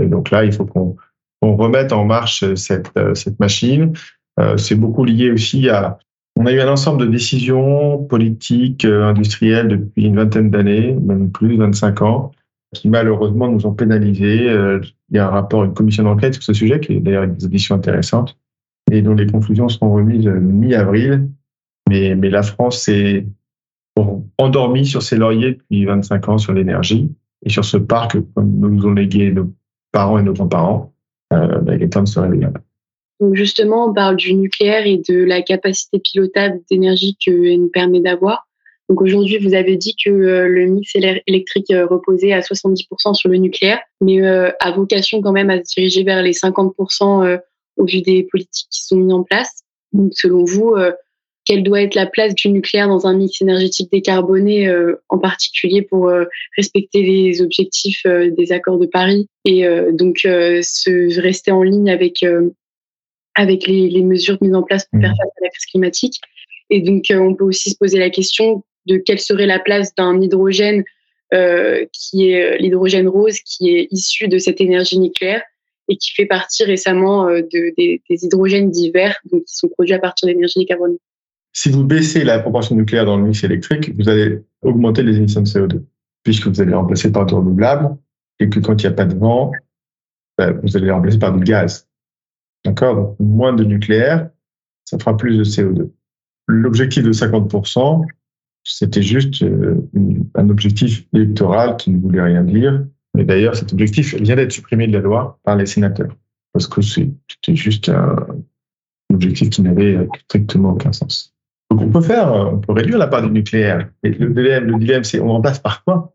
Et 0.00 0.06
donc 0.06 0.30
là, 0.30 0.44
il 0.44 0.52
faut 0.52 0.64
qu'on 0.64 0.96
remette 1.42 1.92
en 1.92 2.04
marche 2.04 2.54
cette, 2.54 2.90
cette 3.14 3.40
machine. 3.40 3.92
Euh, 4.38 4.56
c'est 4.56 4.74
beaucoup 4.74 5.04
lié 5.04 5.30
aussi 5.30 5.68
à... 5.68 5.98
On 6.38 6.44
a 6.44 6.52
eu 6.52 6.60
un 6.60 6.68
ensemble 6.68 7.00
de 7.00 7.10
décisions 7.10 8.04
politiques, 8.04 8.84
euh, 8.84 9.04
industrielles 9.04 9.68
depuis 9.68 10.04
une 10.04 10.16
vingtaine 10.16 10.50
d'années, 10.50 10.92
même 10.92 11.30
plus, 11.30 11.56
25 11.56 12.02
ans, 12.02 12.32
qui 12.74 12.88
malheureusement 12.88 13.48
nous 13.48 13.66
ont 13.66 13.74
pénalisés. 13.74 14.48
Euh, 14.48 14.80
il 15.10 15.16
y 15.16 15.18
a 15.18 15.26
un 15.26 15.30
rapport, 15.30 15.64
une 15.64 15.74
commission 15.74 16.04
d'enquête 16.04 16.34
sur 16.34 16.42
ce 16.42 16.52
sujet, 16.52 16.80
qui 16.80 16.94
est 16.94 17.00
d'ailleurs 17.00 17.24
une 17.24 17.36
audition 17.42 17.74
intéressante, 17.74 18.38
et 18.90 19.02
dont 19.02 19.14
les 19.14 19.26
conclusions 19.26 19.68
seront 19.68 19.92
remises 19.92 20.26
euh, 20.26 20.40
mi-avril. 20.40 21.28
Mais, 21.88 22.14
la 22.16 22.42
France 22.42 22.82
s'est 22.82 23.26
endormie 24.38 24.84
sur 24.84 25.02
ses 25.02 25.16
lauriers 25.16 25.52
depuis 25.52 25.84
25 25.84 26.28
ans 26.28 26.38
sur 26.38 26.52
l'énergie 26.52 27.14
et 27.44 27.48
sur 27.48 27.64
ce 27.64 27.76
parc 27.76 28.16
comme 28.34 28.58
nous 28.58 28.84
ont 28.84 28.92
légué 28.92 29.30
nos 29.30 29.52
parents 29.92 30.18
et 30.18 30.22
nos 30.22 30.32
grands-parents. 30.32 30.92
Euh, 31.32 31.58
bah, 31.60 31.76
il 31.76 31.82
est 31.82 31.88
temps 31.88 32.02
de 32.02 32.08
se 32.08 32.18
réveiller. 32.18 32.48
Donc 33.20 33.34
justement, 33.34 33.88
on 33.88 33.94
parle 33.94 34.16
du 34.16 34.34
nucléaire 34.34 34.86
et 34.86 35.00
de 35.08 35.24
la 35.24 35.42
capacité 35.42 36.00
pilotable 36.00 36.60
d'énergie 36.70 37.16
qu'elle 37.16 37.60
nous 37.60 37.70
permet 37.70 38.00
d'avoir. 38.00 38.46
Donc 38.88 39.02
aujourd'hui, 39.02 39.38
vous 39.38 39.54
avez 39.54 39.76
dit 39.76 39.96
que 39.96 40.10
euh, 40.10 40.48
le 40.48 40.66
mix 40.66 40.92
électrique 40.94 41.70
euh, 41.72 41.86
reposait 41.86 42.32
à 42.32 42.40
70% 42.40 43.14
sur 43.14 43.28
le 43.28 43.36
nucléaire, 43.36 43.80
mais 44.00 44.22
euh, 44.22 44.50
a 44.60 44.70
vocation 44.70 45.20
quand 45.20 45.32
même 45.32 45.50
à 45.50 45.58
se 45.58 45.74
diriger 45.74 46.04
vers 46.04 46.22
les 46.22 46.32
50% 46.32 47.40
au 47.78 47.84
vu 47.84 48.00
des 48.00 48.22
politiques 48.30 48.68
qui 48.70 48.84
sont 48.84 48.96
mises 48.96 49.12
en 49.12 49.24
place. 49.24 49.64
Donc 49.92 50.12
selon 50.14 50.44
vous, 50.44 50.74
quelle 51.44 51.62
doit 51.62 51.82
être 51.82 51.94
la 51.94 52.06
place 52.06 52.34
du 52.34 52.48
nucléaire 52.48 52.88
dans 52.88 53.06
un 53.06 53.14
mix 53.14 53.40
énergétique 53.42 53.90
décarboné, 53.92 54.74
en 55.08 55.18
particulier 55.18 55.82
pour 55.82 56.10
respecter 56.56 57.02
les 57.02 57.42
objectifs 57.42 58.04
des 58.06 58.52
accords 58.52 58.78
de 58.78 58.86
Paris 58.86 59.28
et 59.44 59.66
donc 59.92 60.20
se 60.22 61.20
rester 61.20 61.50
en 61.50 61.62
ligne 61.62 61.90
avec 61.90 62.24
avec 63.34 63.66
les, 63.66 63.90
les, 63.90 64.02
mesures 64.02 64.38
mises 64.40 64.54
en 64.54 64.62
place 64.62 64.86
pour 64.90 64.98
faire 64.98 65.10
mmh. 65.10 65.16
face 65.16 65.28
à 65.28 65.44
la 65.44 65.50
crise 65.50 65.66
climatique? 65.66 66.20
Et 66.70 66.80
donc, 66.80 67.04
on 67.10 67.34
peut 67.34 67.44
aussi 67.44 67.70
se 67.70 67.76
poser 67.76 67.98
la 67.98 68.08
question 68.08 68.64
de 68.86 68.96
quelle 68.96 69.20
serait 69.20 69.46
la 69.46 69.58
place 69.58 69.94
d'un 69.94 70.20
hydrogène 70.20 70.84
euh, 71.34 71.84
qui 71.92 72.30
est 72.30 72.54
euh, 72.54 72.56
l'hydrogène 72.58 73.08
rose, 73.08 73.40
qui 73.40 73.70
est 73.70 73.88
issu 73.90 74.28
de 74.28 74.38
cette 74.38 74.60
énergie 74.60 75.00
nucléaire 75.00 75.42
et 75.88 75.96
qui 75.96 76.12
fait 76.12 76.26
partie 76.26 76.62
récemment 76.62 77.28
euh, 77.28 77.42
de, 77.42 77.74
des, 77.76 78.00
hydrogènes 78.08 78.70
divers, 78.70 79.16
donc 79.32 79.44
qui 79.44 79.56
sont 79.56 79.68
produits 79.68 79.94
à 79.94 79.98
partir 79.98 80.28
d'énergie 80.28 80.60
décarbonée. 80.60 80.98
Si 81.52 81.68
vous 81.68 81.82
baissez 81.82 82.22
la 82.22 82.38
proportion 82.38 82.76
nucléaire 82.76 83.06
dans 83.06 83.16
le 83.16 83.24
mix 83.24 83.42
électrique, 83.42 83.92
vous 83.96 84.08
allez 84.08 84.38
augmenter 84.62 85.02
les 85.02 85.16
émissions 85.16 85.40
de 85.40 85.48
CO2, 85.48 85.82
puisque 86.22 86.46
vous 86.46 86.60
allez 86.60 86.74
remplacer 86.74 87.10
par 87.10 87.26
du 87.26 87.34
renouvelable, 87.34 87.96
et 88.38 88.48
que 88.48 88.60
quand 88.60 88.80
il 88.80 88.86
n'y 88.86 88.92
a 88.92 88.96
pas 88.96 89.06
de 89.06 89.18
vent, 89.18 89.50
ben, 90.38 90.60
vous 90.62 90.76
allez 90.76 90.90
remplacer 90.92 91.18
par 91.18 91.36
du 91.36 91.42
gaz. 91.42 91.88
D'accord? 92.64 93.16
Moins 93.18 93.52
de 93.52 93.64
nucléaire, 93.64 94.30
ça 94.84 94.96
fera 94.98 95.16
plus 95.16 95.38
de 95.38 95.44
CO2. 95.44 95.90
L'objectif 96.46 97.02
de 97.02 97.12
50%, 97.12 98.04
c'était 98.68 99.02
juste 99.02 99.42
euh, 99.42 99.76
un 100.34 100.50
objectif 100.50 101.06
électoral 101.12 101.76
qui 101.76 101.90
ne 101.90 102.00
voulait 102.00 102.22
rien 102.22 102.42
dire. 102.42 102.84
Mais 103.14 103.24
d'ailleurs, 103.24 103.54
cet 103.54 103.72
objectif 103.72 104.14
vient 104.20 104.36
d'être 104.36 104.52
supprimé 104.52 104.88
de 104.88 104.92
la 104.92 105.00
loi 105.00 105.38
par 105.44 105.56
les 105.56 105.66
sénateurs, 105.66 106.14
parce 106.52 106.66
que 106.66 106.82
c'était 106.82 107.54
juste 107.54 107.88
un 107.88 108.26
objectif 109.12 109.50
qui 109.50 109.62
n'avait 109.62 110.06
strictement 110.24 110.72
aucun 110.72 110.92
sens. 110.92 111.32
Donc 111.70 111.80
on 111.80 111.90
peut 111.90 112.00
faire, 112.00 112.32
on 112.32 112.58
peut 112.58 112.72
réduire 112.72 112.98
la 112.98 113.06
part 113.06 113.22
du 113.22 113.30
nucléaire. 113.30 113.88
Et 114.02 114.10
le 114.10 114.30
dilemme, 114.34 114.64
le 114.64 114.78
dilemme, 114.78 115.04
c'est 115.04 115.20
on 115.20 115.28
remplace 115.28 115.60
par 115.60 115.84
quoi? 115.84 116.12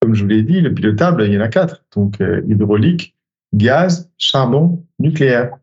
Comme 0.00 0.14
je 0.14 0.22
vous 0.22 0.28
l'ai 0.28 0.42
dit, 0.42 0.60
le 0.60 0.72
pilotable, 0.72 1.24
il 1.24 1.34
y 1.34 1.38
en 1.38 1.42
a 1.42 1.48
quatre. 1.48 1.84
Donc 1.94 2.20
euh, 2.20 2.42
hydraulique, 2.48 3.14
gaz, 3.54 4.10
charbon, 4.16 4.84
nucléaire. 4.98 5.56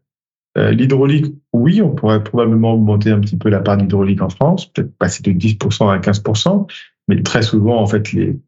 Euh, 0.57 0.71
l'hydraulique, 0.71 1.35
oui, 1.53 1.81
on 1.81 1.93
pourrait 1.93 2.23
probablement 2.23 2.73
augmenter 2.73 3.11
un 3.11 3.19
petit 3.19 3.37
peu 3.37 3.49
la 3.49 3.59
part 3.59 3.77
d'hydraulique 3.77 4.21
en 4.21 4.29
France, 4.29 4.71
peut-être 4.71 4.95
passer 4.97 5.21
de 5.23 5.31
10% 5.31 5.89
à 5.89 5.99
15%, 5.99 6.67
mais 7.07 7.21
très 7.23 7.41
souvent, 7.41 7.81
en 7.81 7.87
fait, 7.87 8.13
les, 8.13 8.39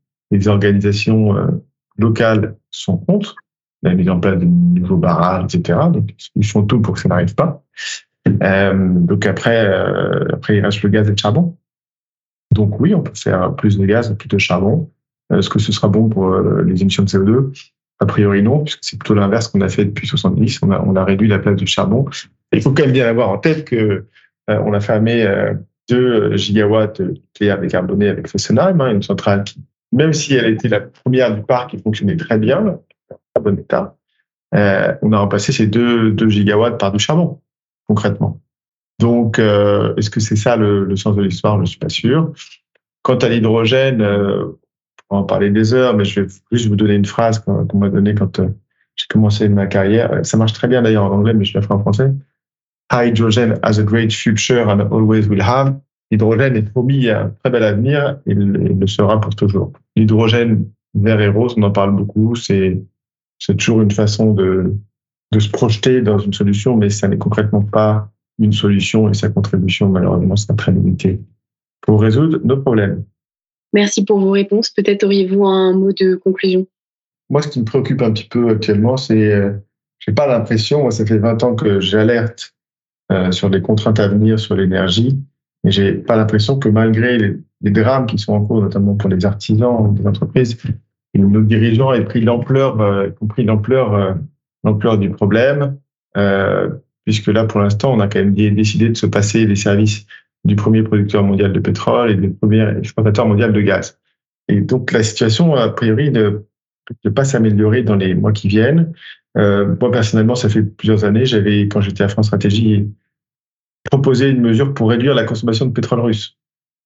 organisations 0.48 1.36
euh, 1.36 1.48
locales 1.98 2.58
sont 2.70 2.98
contre 2.98 3.36
la 3.84 3.93
mise 3.93 4.10
en 4.10 4.20
place 4.20 4.39
de 4.39 4.46
nouveaux 4.46 4.98
barrages, 4.98 5.56
etc. 5.56 5.80
Donc, 5.91 6.13
ils 6.36 6.46
font 6.46 6.65
tout 6.65 6.82
pour 6.82 6.96
que 6.96 7.00
ça 7.00 7.10
n'arrive 7.10 7.36
pas. 7.36 7.63
Euh, 8.43 9.00
donc 9.00 9.26
après, 9.26 9.65
après, 10.34 10.58
il 10.58 10.65
reste 10.65 10.82
le 10.82 10.89
gaz 10.89 11.08
et 11.08 11.12
le 11.12 11.17
charbon. 11.17 11.56
Donc 12.54 12.80
oui, 12.80 12.93
on 12.93 13.02
peut 13.02 13.13
faire 13.15 13.56
plus 13.56 13.78
de 13.78 13.86
gaz, 13.86 14.13
plus 14.17 14.28
de 14.28 14.38
charbon. 14.38 14.91
Est-ce 15.34 15.50
que 15.50 15.60
ce 15.60 15.72
sera 15.72 15.88
bon 15.88 16.10
pour 16.10 16.38
les 16.39 16.82
émissions 16.82 17.04
de 17.04 17.10
CO2 17.10 17.54
A 18.00 18.06
priori 18.06 18.44
non, 18.44 18.64
puisque 18.64 18.80
c'est 18.84 19.00
plutôt 19.00 19.16
l'inverse 19.16 19.48
qu'on 19.48 19.62
a 19.62 19.70
fait 19.70 19.86
depuis 19.86 20.08
70. 20.08 20.60
On 20.62 20.72
a, 20.72 20.80
on 20.82 20.96
a 20.96 21.04
réduit 21.04 21.28
la 21.28 21.40
place 21.40 21.56
du 21.56 21.66
charbon. 21.66 22.06
il 22.52 22.62
faut 22.62 22.72
quand 22.72 22.84
même 22.84 22.92
bien 22.92 23.08
avoir 23.08 23.30
en 23.30 23.38
tête 23.38 23.66
que 23.66 24.06
euh, 24.50 24.60
on 24.66 24.74
a 24.74 24.80
fermé 24.80 25.26
2 25.90 25.96
euh, 25.96 26.38
gigawatts 26.38 27.02
de 27.02 27.12
nucléaire 27.12 27.60
décarboné 27.60 28.10
avec 28.10 28.28
Fessenheim, 28.28 28.80
hein, 28.82 28.92
une 28.92 29.04
centrale 29.04 29.44
qui, 29.44 29.64
même 29.92 30.14
si 30.14 30.34
elle 30.34 30.52
était 30.52 30.68
la 30.68 30.82
première 30.82 31.34
du 31.34 31.42
parc 31.42 31.72
qui 31.72 31.80
fonctionnait 31.80 32.18
très 32.18 32.38
bien, 32.38 32.80
à 33.36 33.40
bon 33.40 33.58
état, 33.58 33.96
euh, 34.56 34.94
on 35.02 35.12
a 35.14 35.20
remplacé 35.20 35.52
ces 35.52 35.68
2, 35.68 36.12
2 36.12 36.30
gigawatts 36.30 36.80
par 36.80 36.92
du 36.92 37.00
charbon, 37.00 37.40
concrètement. 37.88 38.40
Donc, 39.00 39.40
euh, 39.40 39.96
est-ce 39.96 40.10
que 40.10 40.20
c'est 40.20 40.36
ça 40.36 40.56
le, 40.56 40.84
le, 40.84 40.96
sens 40.96 41.16
de 41.16 41.22
l'histoire? 41.22 41.56
Je 41.58 41.62
ne 41.62 41.66
suis 41.66 41.80
pas 41.80 41.90
sûr. 41.90 42.34
Quant 43.04 43.18
à 43.18 43.30
l'hydrogène, 43.30 44.02
on 45.10 45.15
va 45.15 45.22
en 45.22 45.26
parler 45.26 45.50
des 45.50 45.74
heures, 45.74 45.96
mais 45.96 46.06
je 46.06 46.22
vais 46.22 46.28
juste 46.52 46.67
vous 46.67 46.76
donner 46.76 46.96
une 46.96 47.06
phrase 47.06 47.39
qu'on 47.39 47.78
m'a 47.78 47.89
donnée 47.89 48.13
quand 48.15 48.39
euh, 48.39 48.50
j'ai 48.96 49.06
commencé 49.10 49.48
ma 49.48 49.67
carrière. 49.67 50.26
Ça 50.26 50.38
marche 50.38 50.54
très 50.54 50.67
bien 50.67 50.82
d'ailleurs 50.82 51.06
en 51.06 51.12
anglais, 51.12 51.34
mais 51.34 51.46
je 51.46 51.54
la 51.54 51.62
ferai 51.62 51.76
en 51.76 51.80
français. 51.80 52.13
Hydrogen 52.91 53.60
has 53.63 53.80
a 53.80 53.84
great 53.84 54.12
future 54.12 54.67
and 54.67 54.80
always 54.91 55.28
will 55.28 55.41
have. 55.41 55.80
L'hydrogène 56.12 56.56
est 56.56 56.72
promis 56.72 57.10
à 57.10 57.24
un 57.24 57.30
très 57.30 57.50
bel 57.50 57.63
avenir 57.63 58.20
et 58.26 58.32
il 58.32 58.80
le 58.80 58.88
sera 58.88 59.20
pour 59.20 59.36
toujours. 59.36 59.74
L'hydrogène 59.96 60.65
vert 60.93 61.20
et 61.20 61.28
rose, 61.28 61.56
on 61.58 61.63
en 61.63 61.72
parle 61.72 61.96
beaucoup. 61.96 62.36
C'est 62.36 62.82
c'est 63.39 63.56
toujours 63.58 63.82
une 63.82 63.91
façon 63.91 64.34
de 64.34 64.74
de 65.34 65.39
se 65.39 65.50
projeter 65.50 66.02
dans 66.02 66.17
une 66.17 66.34
solution, 66.34 66.78
mais 66.78 66.89
ça 66.89 67.08
n'est 67.10 67.17
concrètement 67.17 67.62
pas 67.62 68.10
une 68.39 68.54
solution 68.54 69.10
et 69.10 69.13
sa 69.13 69.30
contribution, 69.30 69.89
malheureusement, 69.89 70.36
sera 70.36 70.54
très 70.54 70.72
limitée 70.72 71.20
pour 71.82 72.02
résoudre 72.02 72.39
nos 72.43 72.58
problèmes. 72.58 73.04
Merci 73.73 74.06
pour 74.06 74.19
vos 74.19 74.32
réponses. 74.32 74.69
Peut-être 74.69 75.03
auriez-vous 75.03 75.45
un 75.45 75.73
mot 75.73 75.91
de 75.91 76.15
conclusion? 76.15 76.67
Moi, 77.30 77.41
ce 77.41 77.49
qui 77.49 77.60
me 77.60 77.65
préoccupe 77.65 78.01
un 78.01 78.12
petit 78.12 78.27
peu 78.27 78.49
actuellement, 78.49 78.97
c'est 78.97 79.34
euh, 79.34 79.51
j'ai 79.99 80.13
pas 80.13 80.27
l'impression, 80.27 80.82
moi, 80.82 80.91
ça 80.91 81.06
fait 81.06 81.17
20 81.17 81.43
ans 81.43 81.56
que 81.56 81.80
j'alerte 81.80 82.53
euh, 83.12 83.32
sur 83.32 83.49
les 83.49 83.62
contraintes 83.62 83.99
à 83.99 84.08
venir 84.08 84.39
sur 84.39 84.56
l'énergie, 84.56 85.19
mais 85.63 85.71
j'ai 85.71 85.93
pas 85.93 86.15
l'impression 86.15 86.60
que 86.60 86.69
malgré 86.69 87.17
les, 87.17 87.71
drames 87.71 88.06
qui 88.06 88.17
sont 88.17 88.34
en 88.34 88.45
cours, 88.45 88.62
notamment 88.62 88.95
pour 88.95 89.10
les 89.10 89.25
artisans, 89.25 89.95
les 89.97 90.08
entreprises, 90.08 90.58
nos 91.15 91.41
dirigeants 91.41 91.93
aient 91.93 92.06
pris 92.06 92.21
l'ampleur, 92.21 92.80
euh, 92.80 93.10
compris 93.10 93.43
l'ampleur, 93.43 93.93
euh, 93.93 94.13
l'ampleur 94.63 94.97
du 94.97 95.10
problème. 95.10 95.77
Puisque 97.06 97.27
là, 97.27 97.45
pour 97.45 97.62
l'instant, 97.62 97.93
on 97.93 97.99
a 97.99 98.08
quand 98.08 98.19
même 98.19 98.34
décidé 98.34 98.89
de 98.89 98.97
se 98.97 99.06
passer 99.06 99.45
les 99.45 99.56
services 99.56 100.06
du 100.48 100.56
premier 100.56 100.82
producteur 100.82 101.24
mondial 101.24 101.52
de 101.52 101.60
pétrole 101.60 102.10
et 102.12 102.16
du 102.16 102.32
premier 102.32 102.66
exportateur 102.78 103.28
mondial 103.28 103.52
de 103.52 103.62
gaz. 103.62 104.00
Et 104.48 104.62
donc, 104.62 104.94
la 104.94 105.04
situation, 105.04 105.54
a 105.56 105.68
priori, 105.70 106.10
ne 106.10 106.42
peut 107.04 107.14
pas 107.14 107.26
s'améliorer 107.26 107.84
dans 107.84 107.98
les 107.98 108.16
mois 108.16 108.32
qui 108.32 108.48
viennent. 108.48 108.94
Euh, 109.38 109.76
moi, 109.80 109.92
personnellement, 109.92 110.36
ça 110.36 110.48
fait 110.48 110.64
plusieurs 110.64 111.04
années, 111.04 111.26
j'avais, 111.26 111.68
quand 111.68 111.82
j'étais 111.82 112.04
à 112.04 112.08
France 112.08 112.28
Stratégie, 112.28 112.90
proposé 113.92 114.30
une 114.30 114.40
mesure 114.40 114.74
pour 114.74 114.90
réduire 114.90 115.16
la 115.16 115.26
consommation 115.26 115.66
de 115.66 115.74
pétrole 115.74 116.00
russe. 116.00 116.38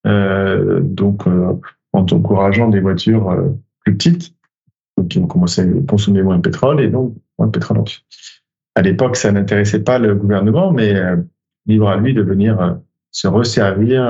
Euh, 0.08 0.80
donc, 0.82 1.28
euh, 1.28 1.54
en 1.94 2.02
encourageant 2.02 2.68
des 2.68 2.80
voitures 2.80 3.54
plus 3.86 3.96
petites, 3.96 4.34
qui 5.08 5.20
ont 5.20 5.28
commencé 5.28 5.62
à 5.62 5.66
consommer 5.88 6.24
moins 6.24 6.38
de 6.38 6.42
pétrole 6.42 6.82
et 6.82 6.88
donc 6.88 7.16
moins 7.38 7.48
de 7.48 7.52
pétrole 7.52 7.80
russe 7.80 8.06
à 8.76 8.82
l'époque, 8.82 9.18
ça 9.18 9.32
n'intéressait 9.32 9.84
pas 9.84 10.00
le 10.00 10.16
gouvernement, 10.16 10.72
mais 10.72 10.94
libre 11.66 11.90
à 11.90 11.98
lui 11.98 12.14
de 12.14 12.22
venir 12.22 12.80
se 13.12 13.28
resservir 13.28 14.04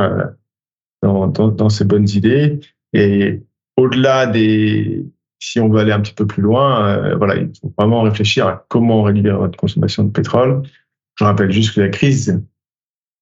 euh, 1.04 1.28
dans, 1.28 1.70
ses 1.70 1.86
bonnes 1.86 2.10
idées. 2.10 2.60
Et 2.94 3.42
au-delà 3.78 4.28
des, 4.28 5.06
si 5.40 5.60
on 5.60 5.70
veut 5.70 5.80
aller 5.80 5.92
un 5.92 6.00
petit 6.00 6.14
peu 6.14 6.28
plus 6.28 6.44
loin, 6.44 7.16
voilà, 7.16 7.36
il 7.38 7.52
faut 7.60 7.74
vraiment 7.78 8.04
réfléchir 8.04 8.48
à 8.48 8.66
comment 8.68 9.02
réduire 9.02 9.40
notre 9.40 9.58
consommation 9.58 10.04
de 10.04 10.12
pétrole. 10.12 10.62
Je 11.16 11.24
rappelle 11.24 11.52
juste 11.52 11.76
que 11.76 11.82
la 11.82 11.90
crise 11.90 12.44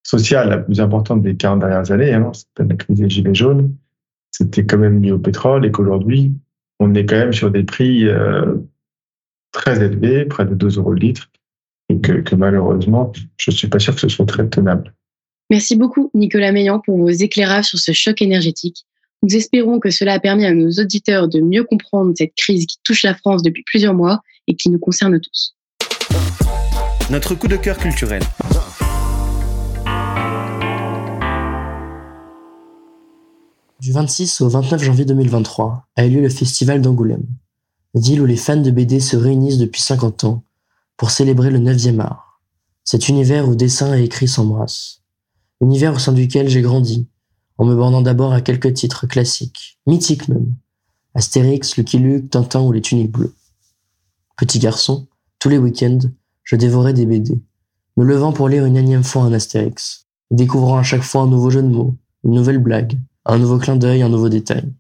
sociale 0.04 0.50
la 0.50 0.58
plus 0.58 0.82
importante 0.82 1.22
des 1.22 1.36
40 1.36 1.60
dernières 1.60 1.92
années, 1.92 2.14
hein, 2.14 2.32
c'était 2.34 2.68
la 2.68 2.76
crise 2.76 3.00
des 3.00 3.10
gilets 3.10 3.36
jaunes, 3.36 3.76
c'était 4.32 4.66
quand 4.66 4.78
même 4.78 5.02
lié 5.02 5.12
au 5.12 5.20
pétrole 5.20 5.66
et 5.66 5.72
qu'aujourd'hui, 5.72 6.34
on 6.80 6.94
est 6.96 7.06
quand 7.06 7.18
même 7.18 7.34
sur 7.34 7.52
des 7.52 7.64
prix 7.64 8.08
très 9.52 9.84
élevé, 9.84 10.26
près 10.26 10.46
de 10.46 10.56
2 10.56 10.78
euros 10.78 10.94
le 10.94 11.00
litre, 11.00 11.30
et 11.90 12.00
que, 12.00 12.36
malheureusement, 12.36 13.12
je 13.38 13.52
ne 13.52 13.56
suis 13.56 13.68
pas 13.68 13.80
sûr 13.80 13.96
que 13.96 14.02
ce 14.02 14.10
soit 14.10 14.26
très 14.26 14.48
tenable. 14.48 14.94
Merci 15.52 15.76
beaucoup, 15.76 16.12
Nicolas 16.14 16.52
Meillan, 16.52 16.80
pour 16.80 16.96
vos 16.96 17.10
éclairages 17.10 17.66
sur 17.66 17.80
ce 17.80 17.92
choc 17.92 18.22
énergétique. 18.22 18.86
Nous 19.24 19.36
espérons 19.36 19.80
que 19.80 19.90
cela 19.90 20.14
a 20.14 20.20
permis 20.20 20.46
à 20.46 20.54
nos 20.54 20.70
auditeurs 20.70 21.28
de 21.28 21.40
mieux 21.40 21.64
comprendre 21.64 22.14
cette 22.16 22.36
crise 22.36 22.68
qui 22.68 22.78
touche 22.84 23.02
la 23.02 23.16
France 23.16 23.42
depuis 23.42 23.64
plusieurs 23.64 23.96
mois 23.96 24.20
et 24.46 24.56
qui 24.56 24.70
nous 24.70 24.78
concerne 24.78 25.20
tous. 25.20 25.56
Notre 27.10 27.34
coup 27.34 27.48
de 27.48 27.56
cœur 27.56 27.80
culturel. 27.80 28.22
Du 33.80 33.92
26 33.92 34.42
au 34.42 34.50
29 34.50 34.84
janvier 34.84 35.06
2023 35.06 35.88
a 35.96 36.06
eu 36.06 36.12
lieu 36.12 36.22
le 36.22 36.30
festival 36.30 36.80
d'Angoulême, 36.80 37.26
ville 37.96 38.22
où 38.22 38.28
les 38.28 38.38
fans 38.38 38.56
de 38.56 38.70
BD 38.70 39.00
se 39.00 39.18
réunissent 39.18 39.58
depuis 39.58 39.82
50 39.82 40.26
ans 40.26 40.44
pour 40.96 41.10
célébrer 41.10 41.50
le 41.50 41.58
9e 41.58 42.02
art. 42.02 42.40
Cet 42.84 43.10
univers 43.10 43.50
où 43.50 43.56
dessin 43.56 43.98
et 43.98 44.04
écrit 44.04 44.28
s'embrassent. 44.28 45.00
Univers 45.62 45.96
au 45.96 46.00
sein 46.00 46.14
duquel 46.14 46.48
j'ai 46.48 46.62
grandi, 46.62 47.08
en 47.58 47.66
me 47.66 47.76
bornant 47.76 48.02
d'abord 48.02 48.32
à 48.32 48.40
quelques 48.40 48.74
titres 48.74 49.08
classiques, 49.08 49.78
mythiques 49.86 50.30
même. 50.30 50.54
Astérix, 51.16 51.76
Lucky 51.76 51.98
Luke, 51.98 52.30
Tintin 52.30 52.62
ou 52.62 52.72
les 52.72 52.82
tuniques 52.82 53.12
bleues. 53.12 53.36
Petit 54.38 54.60
garçon, 54.60 55.08
tous 55.38 55.50
les 55.50 55.58
week-ends, 55.58 56.00
je 56.44 56.56
dévorais 56.56 56.94
des 56.94 57.06
BD, 57.06 57.42
me 57.98 58.06
levant 58.06 58.32
pour 58.32 58.48
lire 58.48 58.64
une 58.64 58.78
énième 58.78 59.04
fois 59.04 59.24
un 59.24 59.34
Astérix, 59.34 60.08
découvrant 60.32 60.78
à 60.78 60.84
chaque 60.84 61.02
fois 61.02 61.24
un 61.24 61.28
nouveau 61.28 61.50
jeu 61.50 61.62
de 61.62 61.68
mots, 61.68 61.98
une 62.24 62.36
nouvelle 62.36 62.60
blague, 62.60 62.98
un 63.26 63.38
nouveau 63.38 63.58
clin 63.58 63.76
d'œil, 63.76 64.02
un 64.02 64.10
nouveau 64.10 64.30
détail. 64.30 64.72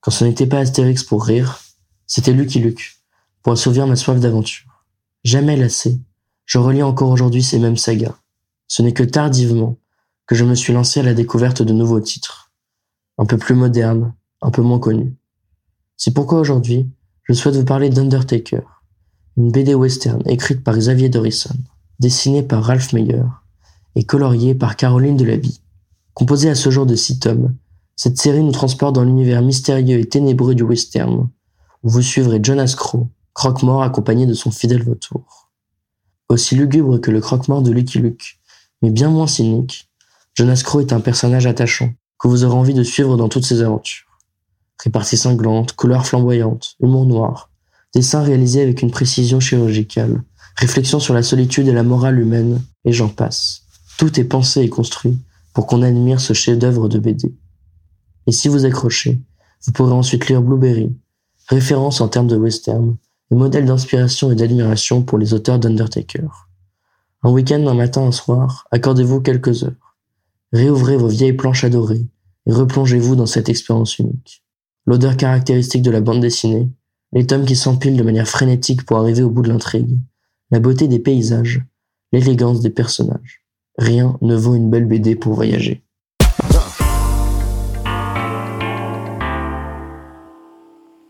Quand 0.00 0.10
ce 0.10 0.24
n'était 0.24 0.46
pas 0.46 0.58
Astérix 0.58 1.02
pour 1.02 1.24
rire, 1.24 1.60
c'était 2.06 2.34
Lucky 2.34 2.58
Luke, 2.58 3.00
pour 3.42 3.54
assouvir 3.54 3.86
ma 3.86 3.96
soif 3.96 4.20
d'aventure. 4.20 4.84
Jamais 5.24 5.56
lassé, 5.56 5.98
je 6.44 6.58
relis 6.58 6.82
encore 6.82 7.08
aujourd'hui 7.08 7.42
ces 7.42 7.58
mêmes 7.58 7.78
sagas. 7.78 8.14
Ce 8.68 8.82
n'est 8.82 8.92
que 8.92 9.02
tardivement 9.02 9.78
que 10.26 10.34
je 10.34 10.44
me 10.44 10.54
suis 10.54 10.72
lancé 10.72 11.00
à 11.00 11.02
la 11.02 11.14
découverte 11.14 11.62
de 11.62 11.72
nouveaux 11.72 12.00
titres, 12.00 12.52
un 13.18 13.26
peu 13.26 13.36
plus 13.36 13.54
modernes, 13.54 14.14
un 14.42 14.50
peu 14.50 14.62
moins 14.62 14.78
connus. 14.78 15.14
C'est 15.96 16.14
pourquoi 16.14 16.40
aujourd'hui, 16.40 16.88
je 17.24 17.32
souhaite 17.32 17.56
vous 17.56 17.64
parler 17.64 17.90
d'Undertaker, 17.90 18.62
une 19.36 19.50
BD 19.50 19.74
western 19.74 20.22
écrite 20.26 20.62
par 20.62 20.76
Xavier 20.76 21.08
Dorison, 21.08 21.56
dessinée 21.98 22.42
par 22.42 22.64
Ralph 22.64 22.92
Meyer 22.92 23.24
et 23.94 24.04
coloriée 24.04 24.54
par 24.54 24.76
Caroline 24.76 25.16
Delaby. 25.16 25.60
Composée 26.14 26.50
à 26.50 26.54
ce 26.54 26.70
jour 26.70 26.86
de 26.86 26.94
six 26.94 27.18
tomes, 27.18 27.54
cette 27.96 28.18
série 28.18 28.42
nous 28.42 28.52
transporte 28.52 28.94
dans 28.94 29.04
l'univers 29.04 29.42
mystérieux 29.42 29.98
et 29.98 30.08
ténébreux 30.08 30.54
du 30.54 30.62
western, 30.62 31.28
où 31.82 31.88
vous 31.88 32.02
suivrez 32.02 32.40
Jonas 32.42 32.74
Crow, 32.76 33.08
croque-mort 33.34 33.82
accompagné 33.82 34.26
de 34.26 34.34
son 34.34 34.50
fidèle 34.50 34.82
vautour. 34.82 35.50
Aussi 36.28 36.56
lugubre 36.56 37.00
que 37.00 37.10
le 37.10 37.20
croque-mort 37.20 37.62
de 37.62 37.70
Lucky 37.70 37.98
Luke, 37.98 38.40
mais 38.82 38.90
bien 38.90 39.10
moins 39.10 39.26
cynique, 39.26 39.90
Jonas 40.34 40.62
Crow 40.64 40.80
est 40.80 40.92
un 40.92 40.98
personnage 40.98 41.46
attachant 41.46 41.94
que 42.18 42.26
vous 42.26 42.42
aurez 42.42 42.56
envie 42.56 42.74
de 42.74 42.82
suivre 42.82 43.16
dans 43.16 43.28
toutes 43.28 43.44
ses 43.44 43.62
aventures. 43.62 44.18
Répartie 44.82 45.16
cinglante, 45.16 45.74
couleurs 45.74 46.06
flamboyantes, 46.06 46.74
humour 46.80 47.06
noir, 47.06 47.50
dessin 47.94 48.20
réalisé 48.20 48.60
avec 48.60 48.82
une 48.82 48.90
précision 48.90 49.38
chirurgicale, 49.38 50.24
réflexion 50.56 50.98
sur 50.98 51.14
la 51.14 51.22
solitude 51.22 51.68
et 51.68 51.72
la 51.72 51.84
morale 51.84 52.18
humaine, 52.18 52.60
et 52.84 52.92
j'en 52.92 53.08
passe. 53.08 53.62
Tout 53.96 54.18
est 54.18 54.24
pensé 54.24 54.62
et 54.62 54.68
construit 54.68 55.20
pour 55.52 55.68
qu'on 55.68 55.82
admire 55.82 56.20
ce 56.20 56.32
chef-d'œuvre 56.32 56.88
de 56.88 56.98
BD. 56.98 57.32
Et 58.26 58.32
si 58.32 58.48
vous 58.48 58.64
accrochez, 58.64 59.20
vous 59.64 59.72
pourrez 59.72 59.92
ensuite 59.92 60.26
lire 60.26 60.42
Blueberry, 60.42 60.92
référence 61.46 62.00
en 62.00 62.08
termes 62.08 62.26
de 62.26 62.36
western 62.36 62.96
et 63.30 63.36
modèle 63.36 63.66
d'inspiration 63.66 64.32
et 64.32 64.34
d'admiration 64.34 65.02
pour 65.02 65.18
les 65.18 65.32
auteurs 65.32 65.60
d'Undertaker. 65.60 66.26
Un 67.22 67.30
week-end, 67.30 67.64
un 67.68 67.74
matin, 67.74 68.02
un 68.02 68.12
soir, 68.12 68.66
accordez-vous 68.72 69.20
quelques 69.20 69.62
heures. 69.62 69.83
Réouvrez 70.54 70.96
vos 70.96 71.08
vieilles 71.08 71.32
planches 71.32 71.64
adorées 71.64 72.06
et 72.46 72.52
replongez-vous 72.52 73.16
dans 73.16 73.26
cette 73.26 73.48
expérience 73.48 73.98
unique. 73.98 74.44
L'odeur 74.86 75.16
caractéristique 75.16 75.82
de 75.82 75.90
la 75.90 76.00
bande 76.00 76.20
dessinée, 76.20 76.68
les 77.12 77.26
tomes 77.26 77.44
qui 77.44 77.56
s'empilent 77.56 77.96
de 77.96 78.04
manière 78.04 78.28
frénétique 78.28 78.86
pour 78.86 78.98
arriver 78.98 79.24
au 79.24 79.30
bout 79.30 79.42
de 79.42 79.48
l'intrigue, 79.48 79.98
la 80.52 80.60
beauté 80.60 80.86
des 80.86 81.00
paysages, 81.00 81.64
l'élégance 82.12 82.60
des 82.60 82.70
personnages. 82.70 83.44
Rien 83.78 84.16
ne 84.22 84.36
vaut 84.36 84.54
une 84.54 84.70
belle 84.70 84.86
BD 84.86 85.16
pour 85.16 85.34
voyager. 85.34 85.82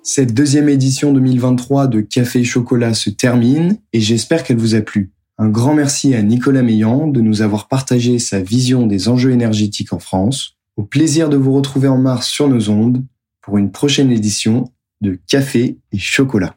Cette 0.03 0.33
deuxième 0.33 0.71
édition 0.71 1.13
2023 1.13 1.89
de 1.89 2.01
Café 2.01 2.45
Chocolat 2.45 2.95
se 2.95 3.11
termine 3.11 3.77
et 3.93 4.01
j'espère 4.01 4.43
qu'elle 4.43 4.57
vous 4.57 4.75
a 4.75 4.81
plu. 4.81 5.13
Un 5.37 5.49
grand 5.49 5.75
merci 5.75 6.15
à 6.15 6.23
Nicolas 6.23 6.63
Meillan 6.63 7.09
de 7.09 7.21
nous 7.21 7.43
avoir 7.43 7.67
partagé 7.67 8.21
sa 8.21 8.41
vision 8.41 8.87
des 8.87 9.09
enjeux 9.09 9.33
énergétiques 9.33 9.93
en 9.93 9.99
France. 9.99 10.57
Au 10.77 10.85
plaisir 10.85 11.29
de 11.29 11.37
vous 11.37 11.53
retrouver 11.53 11.89
en 11.89 11.99
mars 11.99 12.29
sur 12.29 12.49
nos 12.49 12.71
ondes 12.71 13.05
pour 13.41 13.59
une 13.59 13.73
prochaine 13.73 14.13
édition 14.13 14.71
de 15.01 15.19
Café 15.27 15.79
et 15.91 15.99
Chocolat. 15.99 16.55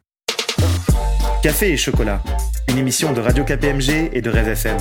Café 1.41 1.71
et 1.71 1.77
chocolat, 1.77 2.21
une 2.69 2.77
émission 2.77 3.13
de 3.13 3.19
Radio 3.19 3.43
KPMG 3.43 4.11
et 4.13 4.21
de 4.21 4.29
Rêve 4.29 4.49
FM. 4.49 4.77